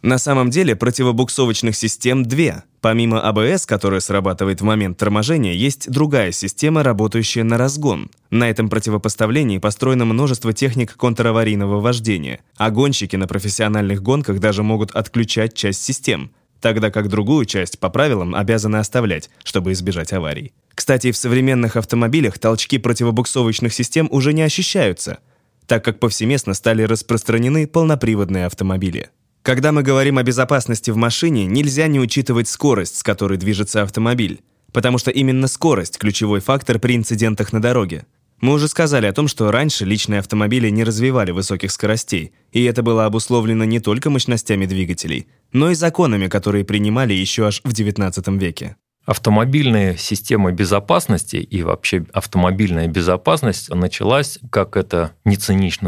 На 0.05 0.19
самом 0.19 0.51
деле 0.51 0.75
противобуксовочных 0.75 1.75
систем 1.75 2.25
две. 2.25 2.61
Помимо 2.79 3.21
АБС, 3.21 3.65
которая 3.65 4.01
срабатывает 4.01 4.61
в 4.61 4.63
момент 4.63 4.99
торможения, 4.99 5.53
есть 5.53 5.89
другая 5.89 6.31
система, 6.31 6.83
работающая 6.83 7.43
на 7.43 7.57
разгон. 7.57 8.11
На 8.29 8.47
этом 8.47 8.69
противопоставлении 8.69 9.57
построено 9.57 10.05
множество 10.05 10.53
техник 10.53 10.95
контраварийного 10.95 11.79
вождения, 11.79 12.41
а 12.55 12.69
гонщики 12.69 13.15
на 13.15 13.25
профессиональных 13.25 14.03
гонках 14.03 14.37
даже 14.37 14.61
могут 14.61 14.91
отключать 14.91 15.55
часть 15.55 15.83
систем, 15.83 16.29
тогда 16.61 16.91
как 16.91 17.09
другую 17.09 17.45
часть 17.45 17.79
по 17.79 17.89
правилам 17.89 18.35
обязаны 18.35 18.75
оставлять, 18.75 19.31
чтобы 19.43 19.71
избежать 19.71 20.13
аварий. 20.13 20.53
Кстати, 20.75 21.11
в 21.11 21.17
современных 21.17 21.77
автомобилях 21.77 22.37
толчки 22.37 22.77
противобуксовочных 22.77 23.73
систем 23.73 24.07
уже 24.11 24.33
не 24.33 24.43
ощущаются, 24.43 25.17
так 25.65 25.83
как 25.83 25.99
повсеместно 25.99 26.53
стали 26.53 26.83
распространены 26.83 27.65
полноприводные 27.65 28.45
автомобили. 28.45 29.09
Когда 29.45 29.71
мы 29.71 29.83
говорим 29.83 30.17
о 30.17 30.23
безопасности 30.23 30.89
в 30.89 30.95
машине, 30.95 31.45
нельзя 31.45 31.85
не 31.85 31.99
учитывать 31.99 32.47
скорость, 32.47 32.97
с 32.97 33.03
которой 33.03 33.37
движется 33.37 33.83
автомобиль, 33.83 34.41
потому 34.73 34.97
что 34.97 35.11
именно 35.11 35.47
скорость– 35.47 35.97
ключевой 35.99 36.39
фактор 36.39 36.79
при 36.79 36.95
инцидентах 36.95 37.53
на 37.53 37.61
дороге. 37.61 38.07
Мы 38.41 38.53
уже 38.53 38.67
сказали 38.67 39.05
о 39.05 39.13
том, 39.13 39.27
что 39.27 39.51
раньше 39.51 39.85
личные 39.85 40.21
автомобили 40.21 40.71
не 40.71 40.83
развивали 40.83 41.29
высоких 41.29 41.71
скоростей, 41.71 42.33
и 42.53 42.63
это 42.63 42.81
было 42.81 43.05
обусловлено 43.05 43.65
не 43.65 43.79
только 43.79 44.09
мощностями 44.09 44.65
двигателей, 44.65 45.27
но 45.53 45.69
и 45.69 45.75
законами, 45.75 46.25
которые 46.25 46.65
принимали 46.65 47.13
еще 47.13 47.45
аж 47.45 47.61
в 47.63 47.71
XIX 47.71 48.39
веке. 48.39 48.77
Автомобильная 49.05 49.95
система 49.95 50.51
безопасности 50.51 51.35
и 51.35 51.61
вообще 51.61 52.05
автомобильная 52.11 52.87
безопасность 52.87 53.69
началась, 53.69 54.39
как 54.49 54.77
это 54.77 55.11
не 55.23 55.35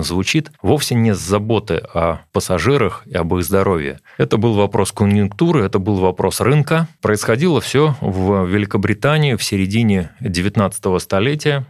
звучит, 0.04 0.52
вовсе 0.62 0.94
не 0.94 1.16
с 1.16 1.18
заботы 1.18 1.82
о 1.94 2.20
пассажирах 2.32 3.04
и 3.06 3.16
об 3.16 3.34
их 3.36 3.44
здоровье. 3.44 4.00
Это 4.18 4.38
был 4.38 4.54
вопрос 4.54 4.92
конъюнктуры, 4.92 5.64
это 5.64 5.80
был 5.80 5.96
вопрос 5.96 6.42
рынка. 6.42 6.88
Происходило 7.02 7.60
все 7.60 7.96
в 8.02 8.46
Великобритании 8.46 9.36
в 9.36 9.44
середине 9.44 10.12
19 10.20 11.02
столетия, 11.02 11.66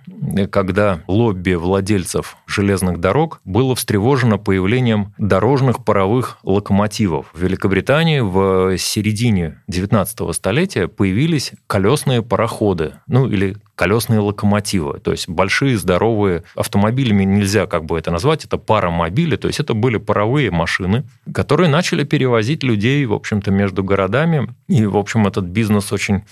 когда 0.51 1.01
лобби 1.07 1.53
владельцев 1.53 2.37
железных 2.45 2.99
дорог 2.99 3.39
было 3.45 3.75
встревожено 3.75 4.37
появлением 4.37 5.13
дорожных 5.17 5.85
паровых 5.85 6.39
локомотивов. 6.43 7.27
В 7.33 7.41
Великобритании 7.41 8.19
в 8.19 8.77
середине 8.77 9.61
19 9.67 10.35
столетия 10.35 10.87
появились 10.87 11.36
появились 11.37 11.53
колесные 11.67 12.21
пароходы, 12.21 12.93
ну 13.07 13.27
или 13.27 13.57
колесные 13.75 14.19
локомотивы, 14.19 14.99
то 14.99 15.11
есть 15.11 15.29
большие 15.29 15.77
здоровые 15.77 16.43
автомобилями 16.55 17.23
нельзя 17.23 17.67
как 17.67 17.85
бы 17.85 17.97
это 17.97 18.11
назвать, 18.11 18.45
это 18.45 18.57
паромобили, 18.57 19.35
то 19.35 19.47
есть 19.47 19.59
это 19.59 19.73
были 19.73 19.97
паровые 19.97 20.49
машины, 20.49 21.03
которые 21.33 21.69
начали 21.69 22.03
перевозить 22.03 22.63
людей, 22.63 23.05
в 23.05 23.13
общем-то, 23.13 23.51
между 23.51 23.83
городами, 23.83 24.49
и, 24.67 24.85
в 24.85 24.97
общем, 24.97 25.27
этот 25.27 25.45
бизнес 25.45 25.93
очень 25.93 26.23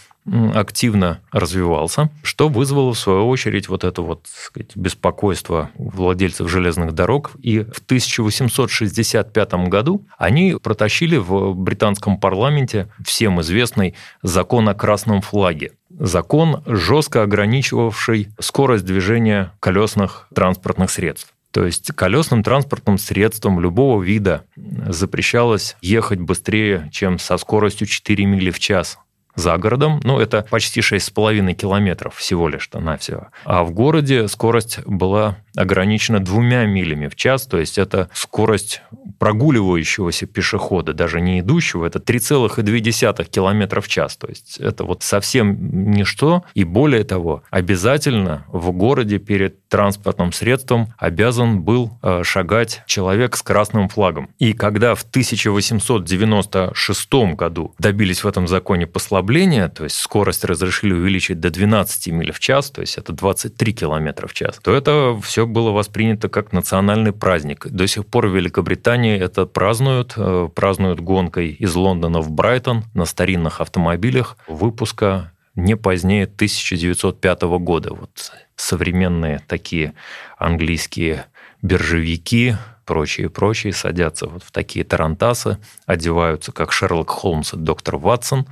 активно 0.53 1.21
развивался, 1.31 2.09
что 2.23 2.49
вызвало, 2.49 2.93
в 2.93 2.99
свою 2.99 3.27
очередь, 3.27 3.69
вот 3.69 3.83
это 3.83 4.01
вот 4.01 4.27
сказать, 4.31 4.75
беспокойство 4.75 5.69
владельцев 5.77 6.49
железных 6.49 6.93
дорог. 6.93 7.31
И 7.41 7.59
в 7.59 7.79
1865 7.79 9.53
году 9.67 10.05
они 10.17 10.55
протащили 10.61 11.17
в 11.17 11.53
британском 11.53 12.19
парламенте 12.19 12.87
всем 13.03 13.41
известный 13.41 13.95
закон 14.23 14.67
о 14.69 14.73
красном 14.73 15.21
флаге. 15.21 15.73
Закон, 15.89 16.63
жестко 16.65 17.21
ограничивавший 17.21 18.29
скорость 18.39 18.85
движения 18.85 19.53
колесных 19.59 20.27
транспортных 20.33 20.89
средств. 20.89 21.33
То 21.51 21.65
есть 21.65 21.93
колесным 21.93 22.43
транспортным 22.43 22.97
средством 22.97 23.61
любого 23.61 24.03
вида 24.03 24.43
запрещалось 24.57 25.77
ехать 25.81 26.19
быстрее, 26.19 26.89
чем 26.91 27.17
со 27.17 27.37
скоростью 27.37 27.87
4 27.87 28.25
мили 28.25 28.51
в 28.51 28.59
час 28.59 28.97
за 29.35 29.57
городом, 29.57 29.99
ну, 30.03 30.19
это 30.19 30.45
почти 30.49 30.81
6,5 30.81 31.53
километров 31.53 32.15
всего 32.15 32.47
лишь-то 32.49 32.79
навсего. 32.79 33.27
А 33.43 33.63
в 33.63 33.71
городе 33.71 34.27
скорость 34.27 34.79
была 34.85 35.37
ограничена 35.55 36.19
двумя 36.19 36.65
милями 36.65 37.07
в 37.07 37.15
час, 37.15 37.47
то 37.47 37.57
есть 37.57 37.77
это 37.77 38.09
скорость 38.13 38.81
прогуливающегося 39.19 40.25
пешехода, 40.25 40.93
даже 40.93 41.21
не 41.21 41.39
идущего, 41.39 41.85
это 41.85 41.99
3,2 41.99 43.25
км 43.25 43.81
в 43.81 43.87
час. 43.87 44.17
То 44.17 44.27
есть 44.27 44.57
это 44.59 44.83
вот 44.83 45.03
совсем 45.03 45.91
ничто. 45.91 46.43
И 46.53 46.63
более 46.63 47.03
того, 47.03 47.43
обязательно 47.49 48.45
в 48.49 48.71
городе 48.71 49.19
перед 49.19 49.64
транспортным 49.69 50.31
средством 50.31 50.93
обязан 50.97 51.61
был 51.61 51.97
э, 52.01 52.23
шагать 52.23 52.83
человек 52.87 53.35
с 53.35 53.41
красным 53.41 53.89
флагом. 53.89 54.29
И 54.39 54.53
когда 54.53 54.95
в 54.95 55.03
1896 55.03 57.13
году 57.35 57.75
добились 57.79 58.23
в 58.23 58.27
этом 58.27 58.47
законе 58.47 58.87
послабления, 58.87 59.69
то 59.69 59.83
есть 59.83 59.97
скорость 59.97 60.45
разрешили 60.45 60.93
увеличить 60.93 61.39
до 61.39 61.49
12 61.49 62.07
миль 62.07 62.31
в 62.31 62.39
час, 62.39 62.71
то 62.71 62.81
есть 62.81 62.97
это 62.97 63.13
23 63.13 63.73
км 63.73 64.27
в 64.27 64.33
час, 64.33 64.59
то 64.61 64.73
это 64.73 65.19
все 65.23 65.45
было 65.45 65.71
воспринято 65.71 66.29
как 66.29 66.53
национальный 66.53 67.11
праздник. 67.11 67.67
До 67.67 67.87
сих 67.87 68.05
пор 68.05 68.27
в 68.27 68.35
Великобритании 68.35 69.19
это 69.19 69.45
празднуют, 69.45 70.13
э, 70.17 70.49
празднуют 70.53 70.99
гонкой 70.99 71.49
из 71.49 71.75
Лондона 71.75 72.21
в 72.21 72.31
Брайтон 72.31 72.85
на 72.93 73.05
старинных 73.05 73.61
автомобилях 73.61 74.37
выпуска 74.47 75.31
не 75.55 75.75
позднее 75.75 76.25
1905 76.25 77.41
года. 77.59 77.93
Вот 77.93 78.31
современные 78.55 79.41
такие 79.47 79.93
английские 80.37 81.25
биржевики, 81.61 82.55
прочие, 82.85 83.29
прочие 83.29 83.73
садятся 83.73 84.27
вот 84.27 84.43
в 84.43 84.51
такие 84.51 84.85
тарантасы, 84.85 85.57
одеваются 85.85 86.51
как 86.51 86.71
Шерлок 86.71 87.09
Холмс 87.09 87.53
и 87.53 87.57
доктор 87.57 87.97
Ватсон 87.97 88.47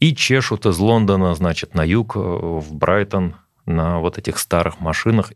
и 0.00 0.14
чешут 0.14 0.66
из 0.66 0.78
Лондона, 0.78 1.34
значит, 1.34 1.74
на 1.74 1.84
юг, 1.84 2.16
э, 2.16 2.20
в 2.20 2.72
Брайтон 2.74 3.34
на 3.66 3.98
вот 3.98 4.18
этих 4.18 4.38
старых 4.38 4.80
машинах. 4.80 5.32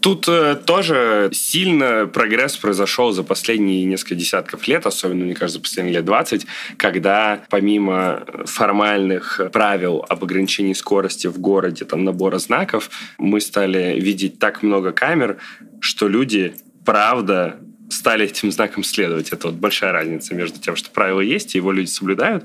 Тут 0.00 0.28
э, 0.28 0.56
тоже 0.56 1.30
сильно 1.32 2.06
прогресс 2.06 2.56
произошел 2.56 3.12
за 3.12 3.22
последние 3.22 3.84
несколько 3.84 4.14
десятков 4.14 4.66
лет, 4.66 4.86
особенно, 4.86 5.24
мне 5.24 5.34
кажется, 5.34 5.60
последние 5.60 5.96
лет 5.96 6.04
20, 6.04 6.46
когда 6.78 7.42
помимо 7.50 8.24
формальных 8.46 9.40
правил 9.52 10.04
об 10.08 10.24
ограничении 10.24 10.72
скорости 10.72 11.26
в 11.26 11.38
городе, 11.38 11.84
там, 11.84 12.04
набора 12.04 12.38
знаков, 12.38 12.90
мы 13.18 13.40
стали 13.40 14.00
видеть 14.00 14.38
так 14.38 14.62
много 14.62 14.92
камер, 14.92 15.36
что 15.80 16.08
люди, 16.08 16.54
правда, 16.86 17.58
стали 17.90 18.24
этим 18.24 18.50
знаком 18.52 18.84
следовать. 18.84 19.30
Это 19.30 19.48
вот 19.48 19.56
большая 19.56 19.92
разница 19.92 20.34
между 20.34 20.58
тем, 20.58 20.76
что 20.76 20.90
правила 20.90 21.20
есть, 21.20 21.54
и 21.54 21.58
его 21.58 21.72
люди 21.72 21.88
соблюдают. 21.88 22.44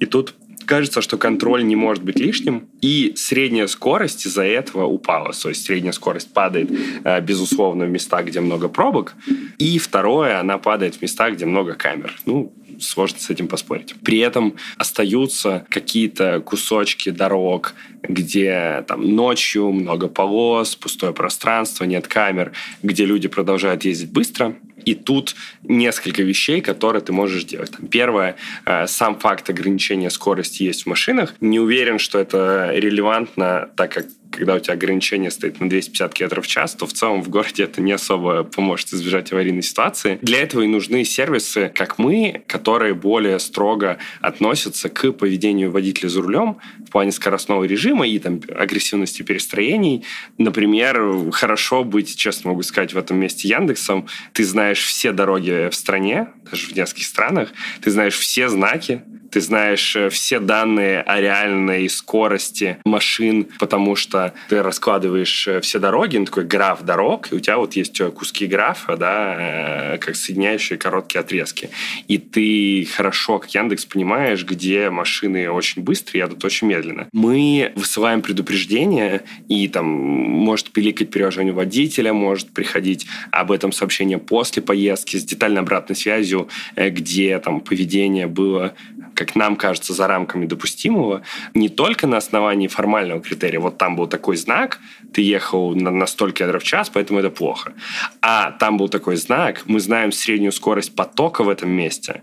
И 0.00 0.06
тут 0.06 0.34
кажется, 0.66 1.00
что 1.00 1.16
контроль 1.16 1.64
не 1.64 1.76
может 1.76 2.04
быть 2.04 2.18
лишним, 2.18 2.68
и 2.82 3.12
средняя 3.16 3.66
скорость 3.66 4.26
из-за 4.26 4.42
этого 4.42 4.84
упала. 4.84 5.32
То 5.32 5.48
есть 5.48 5.64
средняя 5.64 5.92
скорость 5.92 6.32
падает, 6.32 6.70
э, 7.04 7.20
безусловно, 7.20 7.86
в 7.86 7.90
местах, 7.90 8.26
где 8.26 8.40
много 8.40 8.68
пробок. 8.68 9.14
И 9.58 9.78
второе, 9.78 10.40
она 10.40 10.58
падает 10.58 10.96
в 10.96 11.02
местах, 11.02 11.34
где 11.34 11.46
много 11.46 11.74
камер. 11.74 12.12
Ну, 12.26 12.52
сложно 12.80 13.18
с 13.18 13.30
этим 13.30 13.48
поспорить. 13.48 13.94
При 14.04 14.18
этом 14.18 14.54
остаются 14.76 15.66
какие-то 15.68 16.40
кусочки 16.40 17.10
дорог, 17.10 17.74
где 18.02 18.84
там 18.86 19.14
ночью 19.14 19.72
много 19.72 20.08
полос, 20.08 20.76
пустое 20.76 21.12
пространство, 21.12 21.84
нет 21.84 22.06
камер, 22.06 22.52
где 22.82 23.04
люди 23.04 23.28
продолжают 23.28 23.84
ездить 23.84 24.12
быстро, 24.12 24.56
и 24.86 24.94
тут 24.94 25.34
несколько 25.64 26.22
вещей, 26.22 26.62
которые 26.62 27.02
ты 27.02 27.12
можешь 27.12 27.44
делать. 27.44 27.72
Там, 27.72 27.88
первое, 27.88 28.36
э, 28.64 28.86
сам 28.86 29.18
факт 29.18 29.50
ограничения 29.50 30.10
скорости 30.10 30.62
есть 30.62 30.84
в 30.84 30.86
машинах. 30.86 31.34
Не 31.40 31.60
уверен, 31.60 31.98
что 31.98 32.18
это 32.18 32.70
релевантно, 32.72 33.68
так 33.76 33.92
как 33.92 34.06
когда 34.30 34.54
у 34.54 34.58
тебя 34.58 34.74
ограничение 34.74 35.30
стоит 35.30 35.60
на 35.60 35.68
250 35.68 36.14
км 36.14 36.40
в 36.40 36.46
час, 36.46 36.74
то 36.74 36.86
в 36.86 36.92
целом 36.92 37.22
в 37.22 37.28
городе 37.28 37.64
это 37.64 37.80
не 37.80 37.92
особо 37.92 38.44
поможет 38.44 38.92
избежать 38.92 39.32
аварийной 39.32 39.62
ситуации. 39.62 40.18
Для 40.22 40.42
этого 40.42 40.62
и 40.62 40.66
нужны 40.66 41.04
сервисы, 41.04 41.72
как 41.74 41.98
мы, 41.98 42.42
которые 42.46 42.94
более 42.94 43.38
строго 43.38 43.98
относятся 44.20 44.88
к 44.88 45.12
поведению 45.12 45.70
водителя 45.70 46.08
за 46.08 46.22
рулем 46.22 46.58
в 46.86 46.90
плане 46.90 47.12
скоростного 47.12 47.64
режима 47.64 48.06
и 48.06 48.18
там 48.18 48.40
агрессивности 48.54 49.22
перестроений. 49.22 50.04
Например, 50.38 51.30
хорошо 51.32 51.84
быть, 51.84 52.16
честно 52.16 52.50
могу 52.50 52.62
сказать, 52.62 52.92
в 52.92 52.98
этом 52.98 53.18
месте 53.18 53.48
Яндексом. 53.48 54.06
Ты 54.32 54.44
знаешь 54.44 54.84
все 54.84 55.12
дороги 55.12 55.68
в 55.70 55.74
стране, 55.74 56.28
даже 56.50 56.68
в 56.68 56.76
нескольких 56.76 57.06
странах. 57.06 57.52
Ты 57.80 57.90
знаешь 57.90 58.16
все 58.16 58.48
знаки, 58.48 59.02
ты 59.36 59.40
знаешь 59.40 59.94
э, 59.96 60.08
все 60.08 60.40
данные 60.40 61.02
о 61.02 61.20
реальной 61.20 61.88
скорости 61.90 62.78
машин, 62.84 63.48
потому 63.58 63.94
что 63.96 64.15
ты 64.48 64.62
раскладываешь 64.62 65.48
э, 65.48 65.60
все 65.60 65.78
дороги, 65.78 66.16
ну, 66.16 66.24
такой 66.24 66.44
граф 66.44 66.82
дорог, 66.82 67.32
и 67.32 67.36
у 67.36 67.40
тебя 67.40 67.58
вот 67.58 67.74
есть 67.74 68.00
э, 68.00 68.10
куски 68.10 68.46
графа, 68.46 68.96
да, 68.96 69.98
как 70.00 70.16
соединяющие 70.16 70.78
короткие 70.78 71.20
отрезки. 71.20 71.70
И 72.08 72.18
ты 72.18 72.86
хорошо, 72.94 73.38
как 73.38 73.54
Яндекс, 73.54 73.84
понимаешь, 73.86 74.44
где 74.44 74.90
машины 74.90 75.50
очень 75.50 75.82
быстрые, 75.82 76.22
едут 76.22 76.44
очень 76.44 76.66
медленно. 76.68 77.08
Мы 77.12 77.72
высылаем 77.76 78.22
предупреждение, 78.22 79.22
и 79.48 79.68
там 79.68 79.86
может 79.86 80.70
пиликать 80.70 81.10
приложение 81.10 81.52
водителя, 81.52 82.12
может 82.12 82.50
приходить 82.50 83.06
об 83.30 83.52
этом 83.52 83.72
сообщение 83.72 84.18
после 84.18 84.62
поездки 84.62 85.16
с 85.16 85.24
детальной 85.24 85.60
обратной 85.60 85.96
связью, 85.96 86.48
где 86.76 87.38
там 87.38 87.60
поведение 87.60 88.26
было 88.26 88.74
как 89.16 89.34
нам 89.34 89.56
кажется, 89.56 89.92
за 89.92 90.06
рамками 90.06 90.46
допустимого, 90.46 91.22
не 91.54 91.68
только 91.68 92.06
на 92.06 92.18
основании 92.18 92.68
формального 92.68 93.20
критерия, 93.20 93.58
вот 93.58 93.78
там 93.78 93.96
был 93.96 94.06
такой 94.06 94.36
знак, 94.36 94.78
ты 95.12 95.22
ехал 95.22 95.74
на, 95.74 95.90
на 95.90 96.06
столько 96.06 96.38
километров 96.38 96.62
в 96.62 96.66
час, 96.66 96.90
поэтому 96.90 97.20
это 97.20 97.30
плохо. 97.30 97.72
А 98.20 98.52
там 98.52 98.76
был 98.76 98.88
такой 98.88 99.16
знак, 99.16 99.62
мы 99.66 99.80
знаем 99.80 100.12
среднюю 100.12 100.52
скорость 100.52 100.94
потока 100.94 101.42
в 101.44 101.48
этом 101.48 101.70
месте, 101.70 102.22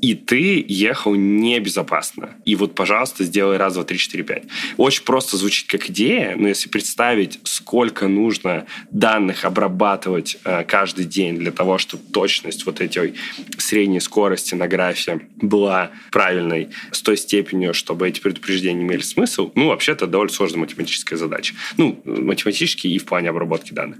и 0.00 0.14
ты 0.14 0.64
ехал 0.68 1.14
небезопасно. 1.14 2.30
И 2.44 2.56
вот, 2.56 2.74
пожалуйста, 2.74 3.24
сделай 3.24 3.56
раз, 3.56 3.74
два, 3.74 3.84
три, 3.84 3.98
четыре, 3.98 4.24
пять. 4.24 4.44
Очень 4.76 5.04
просто 5.04 5.36
звучит 5.36 5.68
как 5.68 5.88
идея, 5.90 6.34
но 6.36 6.48
если 6.48 6.68
представить, 6.68 7.40
сколько 7.44 8.08
нужно 8.08 8.66
данных 8.90 9.44
обрабатывать 9.44 10.38
э, 10.44 10.64
каждый 10.64 11.06
день 11.06 11.38
для 11.38 11.52
того, 11.52 11.78
чтобы 11.78 12.02
точность 12.12 12.66
вот 12.66 12.80
этой 12.80 13.14
средней 13.58 14.00
скорости 14.00 14.54
на 14.54 14.68
графе 14.68 15.20
была 15.36 15.90
правильной, 16.10 16.33
правильной, 16.34 16.70
с 16.90 17.00
той 17.00 17.16
степенью, 17.16 17.74
чтобы 17.74 18.08
эти 18.08 18.20
предупреждения 18.20 18.82
имели 18.82 19.02
смысл, 19.02 19.52
ну, 19.54 19.68
вообще-то 19.68 20.06
довольно 20.06 20.32
сложная 20.32 20.60
математическая 20.60 21.18
задача. 21.18 21.54
Ну, 21.76 22.00
математически 22.04 22.88
и 22.88 22.98
в 22.98 23.04
плане 23.04 23.30
обработки 23.30 23.72
данных. 23.72 23.98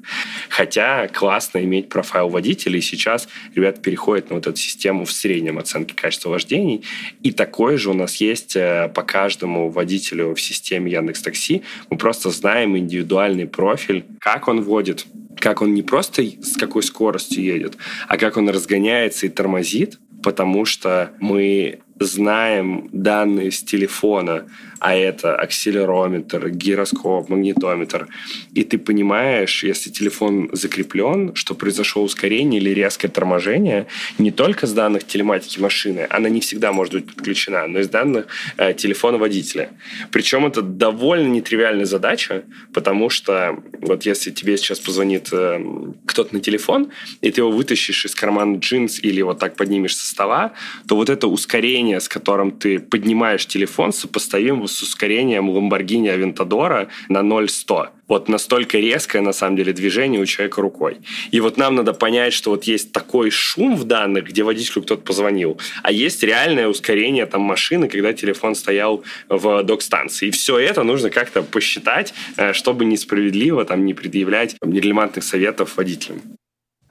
Хотя 0.48 1.08
классно 1.08 1.62
иметь 1.64 1.88
профайл 1.88 2.28
водителя, 2.28 2.78
и 2.78 2.80
сейчас 2.80 3.28
ребята 3.54 3.80
переходят 3.80 4.30
на 4.30 4.36
вот 4.36 4.46
эту 4.46 4.56
систему 4.56 5.04
в 5.04 5.12
среднем 5.12 5.58
оценки 5.58 5.94
качества 5.94 6.30
вождений, 6.30 6.82
и 7.22 7.30
такое 7.30 7.76
же 7.78 7.90
у 7.90 7.94
нас 7.94 8.16
есть 8.16 8.56
э, 8.56 8.90
по 8.94 9.02
каждому 9.02 9.70
водителю 9.70 10.34
в 10.34 10.40
системе 10.40 10.90
Яндекс 10.90 11.22
Такси. 11.22 11.62
Мы 11.90 11.98
просто 11.98 12.30
знаем 12.30 12.76
индивидуальный 12.76 13.46
профиль, 13.46 14.04
как 14.18 14.48
он 14.48 14.62
водит, 14.62 15.06
как 15.38 15.62
он 15.62 15.74
не 15.74 15.82
просто 15.82 16.22
с 16.22 16.56
какой 16.56 16.82
скоростью 16.82 17.44
едет, 17.44 17.76
а 18.08 18.16
как 18.16 18.36
он 18.36 18.48
разгоняется 18.48 19.26
и 19.26 19.28
тормозит, 19.28 19.98
потому 20.22 20.64
что 20.64 21.12
мы 21.20 21.80
знаем 22.00 22.88
данные 22.92 23.50
с 23.50 23.62
телефона, 23.62 24.46
а 24.84 24.94
это 24.94 25.34
акселерометр, 25.34 26.50
гироскоп, 26.50 27.30
магнитометр, 27.30 28.06
и 28.52 28.64
ты 28.64 28.76
понимаешь, 28.76 29.64
если 29.64 29.88
телефон 29.88 30.50
закреплен, 30.52 31.34
что 31.34 31.54
произошло 31.54 32.02
ускорение 32.02 32.60
или 32.60 32.68
резкое 32.68 33.08
торможение, 33.08 33.86
не 34.18 34.30
только 34.30 34.66
с 34.66 34.74
данных 34.74 35.06
телематики 35.06 35.58
машины, 35.58 36.06
она 36.10 36.28
не 36.28 36.40
всегда 36.40 36.70
может 36.72 36.92
быть 36.92 37.06
подключена, 37.06 37.66
но 37.66 37.78
и 37.78 37.82
с 37.82 37.88
данных 37.88 38.26
э, 38.58 38.74
телефона 38.74 39.16
водителя. 39.16 39.70
Причем 40.12 40.44
это 40.44 40.60
довольно 40.60 41.28
нетривиальная 41.28 41.86
задача, 41.86 42.44
потому 42.74 43.08
что 43.08 43.56
вот 43.80 44.04
если 44.04 44.32
тебе 44.32 44.58
сейчас 44.58 44.80
позвонит 44.80 45.30
э, 45.32 45.64
кто-то 46.04 46.34
на 46.34 46.40
телефон, 46.40 46.90
и 47.22 47.30
ты 47.30 47.40
его 47.40 47.50
вытащишь 47.50 48.04
из 48.04 48.14
кармана 48.14 48.58
джинс 48.58 49.02
или 49.02 49.22
вот 49.22 49.38
так 49.38 49.56
поднимешь 49.56 49.96
со 49.96 50.06
стола, 50.06 50.52
то 50.86 50.94
вот 50.94 51.08
это 51.08 51.26
ускорение, 51.26 52.00
с 52.00 52.08
которым 52.08 52.50
ты 52.50 52.78
поднимаешь 52.78 53.46
телефон, 53.46 53.94
сопоставимо 53.94 54.73
с 54.74 54.82
ускорением 54.82 55.50
Lamborghini 55.50 56.14
Aventador 56.14 56.88
на 57.08 57.18
0-100. 57.18 57.88
Вот 58.06 58.28
настолько 58.28 58.78
резкое, 58.78 59.22
на 59.22 59.32
самом 59.32 59.56
деле, 59.56 59.72
движение 59.72 60.20
у 60.20 60.26
человека 60.26 60.60
рукой. 60.60 60.98
И 61.30 61.40
вот 61.40 61.56
нам 61.56 61.74
надо 61.74 61.94
понять, 61.94 62.34
что 62.34 62.50
вот 62.50 62.64
есть 62.64 62.92
такой 62.92 63.30
шум 63.30 63.76
в 63.76 63.84
данных, 63.84 64.24
где 64.24 64.42
водителю 64.42 64.82
кто-то 64.82 65.02
позвонил, 65.02 65.58
а 65.82 65.90
есть 65.90 66.22
реальное 66.22 66.68
ускорение 66.68 67.26
там 67.26 67.40
машины, 67.42 67.88
когда 67.88 68.12
телефон 68.12 68.54
стоял 68.54 69.02
в 69.28 69.62
док-станции. 69.62 70.28
И 70.28 70.30
все 70.30 70.58
это 70.58 70.82
нужно 70.82 71.10
как-то 71.10 71.42
посчитать, 71.42 72.12
э, 72.36 72.52
чтобы 72.52 72.84
несправедливо 72.84 73.64
там 73.64 73.84
не 73.86 73.94
предъявлять 73.94 74.56
нерелевантных 74.62 75.24
советов 75.24 75.76
водителям. 75.76 76.20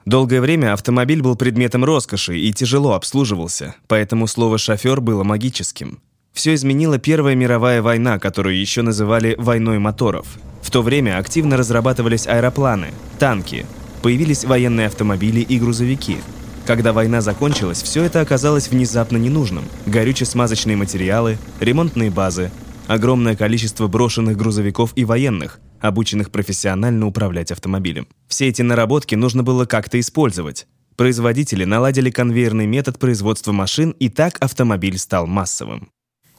Долгое 0.04 0.42
время 0.42 0.74
автомобиль 0.74 1.22
был 1.22 1.34
предметом 1.34 1.84
роскоши 1.84 2.38
и 2.38 2.52
тяжело 2.52 2.92
обслуживался, 2.92 3.74
поэтому 3.88 4.26
слово 4.26 4.58
«шофер» 4.58 5.00
было 5.00 5.24
магическим. 5.24 6.00
Все 6.34 6.54
изменила 6.54 6.98
Первая 6.98 7.36
мировая 7.36 7.80
война, 7.80 8.18
которую 8.18 8.58
еще 8.58 8.82
называли 8.82 9.36
«войной 9.38 9.78
моторов». 9.78 10.26
В 10.62 10.70
то 10.70 10.82
время 10.82 11.18
активно 11.18 11.56
разрабатывались 11.56 12.26
аэропланы, 12.26 12.88
танки, 13.20 13.64
появились 14.02 14.44
военные 14.44 14.88
автомобили 14.88 15.40
и 15.40 15.58
грузовики. 15.58 16.18
Когда 16.66 16.92
война 16.92 17.20
закончилась, 17.20 17.82
все 17.82 18.02
это 18.02 18.20
оказалось 18.20 18.68
внезапно 18.68 19.16
ненужным. 19.16 19.64
Горюче-смазочные 19.86 20.76
материалы, 20.76 21.38
ремонтные 21.60 22.10
базы, 22.10 22.50
огромное 22.88 23.36
количество 23.36 23.86
брошенных 23.86 24.36
грузовиков 24.36 24.92
и 24.96 25.04
военных, 25.04 25.60
обученных 25.80 26.30
профессионально 26.32 27.06
управлять 27.06 27.52
автомобилем. 27.52 28.08
Все 28.26 28.48
эти 28.48 28.62
наработки 28.62 29.14
нужно 29.14 29.44
было 29.44 29.66
как-то 29.66 30.00
использовать. 30.00 30.66
Производители 30.96 31.64
наладили 31.64 32.10
конвейерный 32.10 32.66
метод 32.66 32.98
производства 32.98 33.52
машин, 33.52 33.90
и 34.00 34.08
так 34.08 34.38
автомобиль 34.40 34.98
стал 34.98 35.26
массовым. 35.26 35.90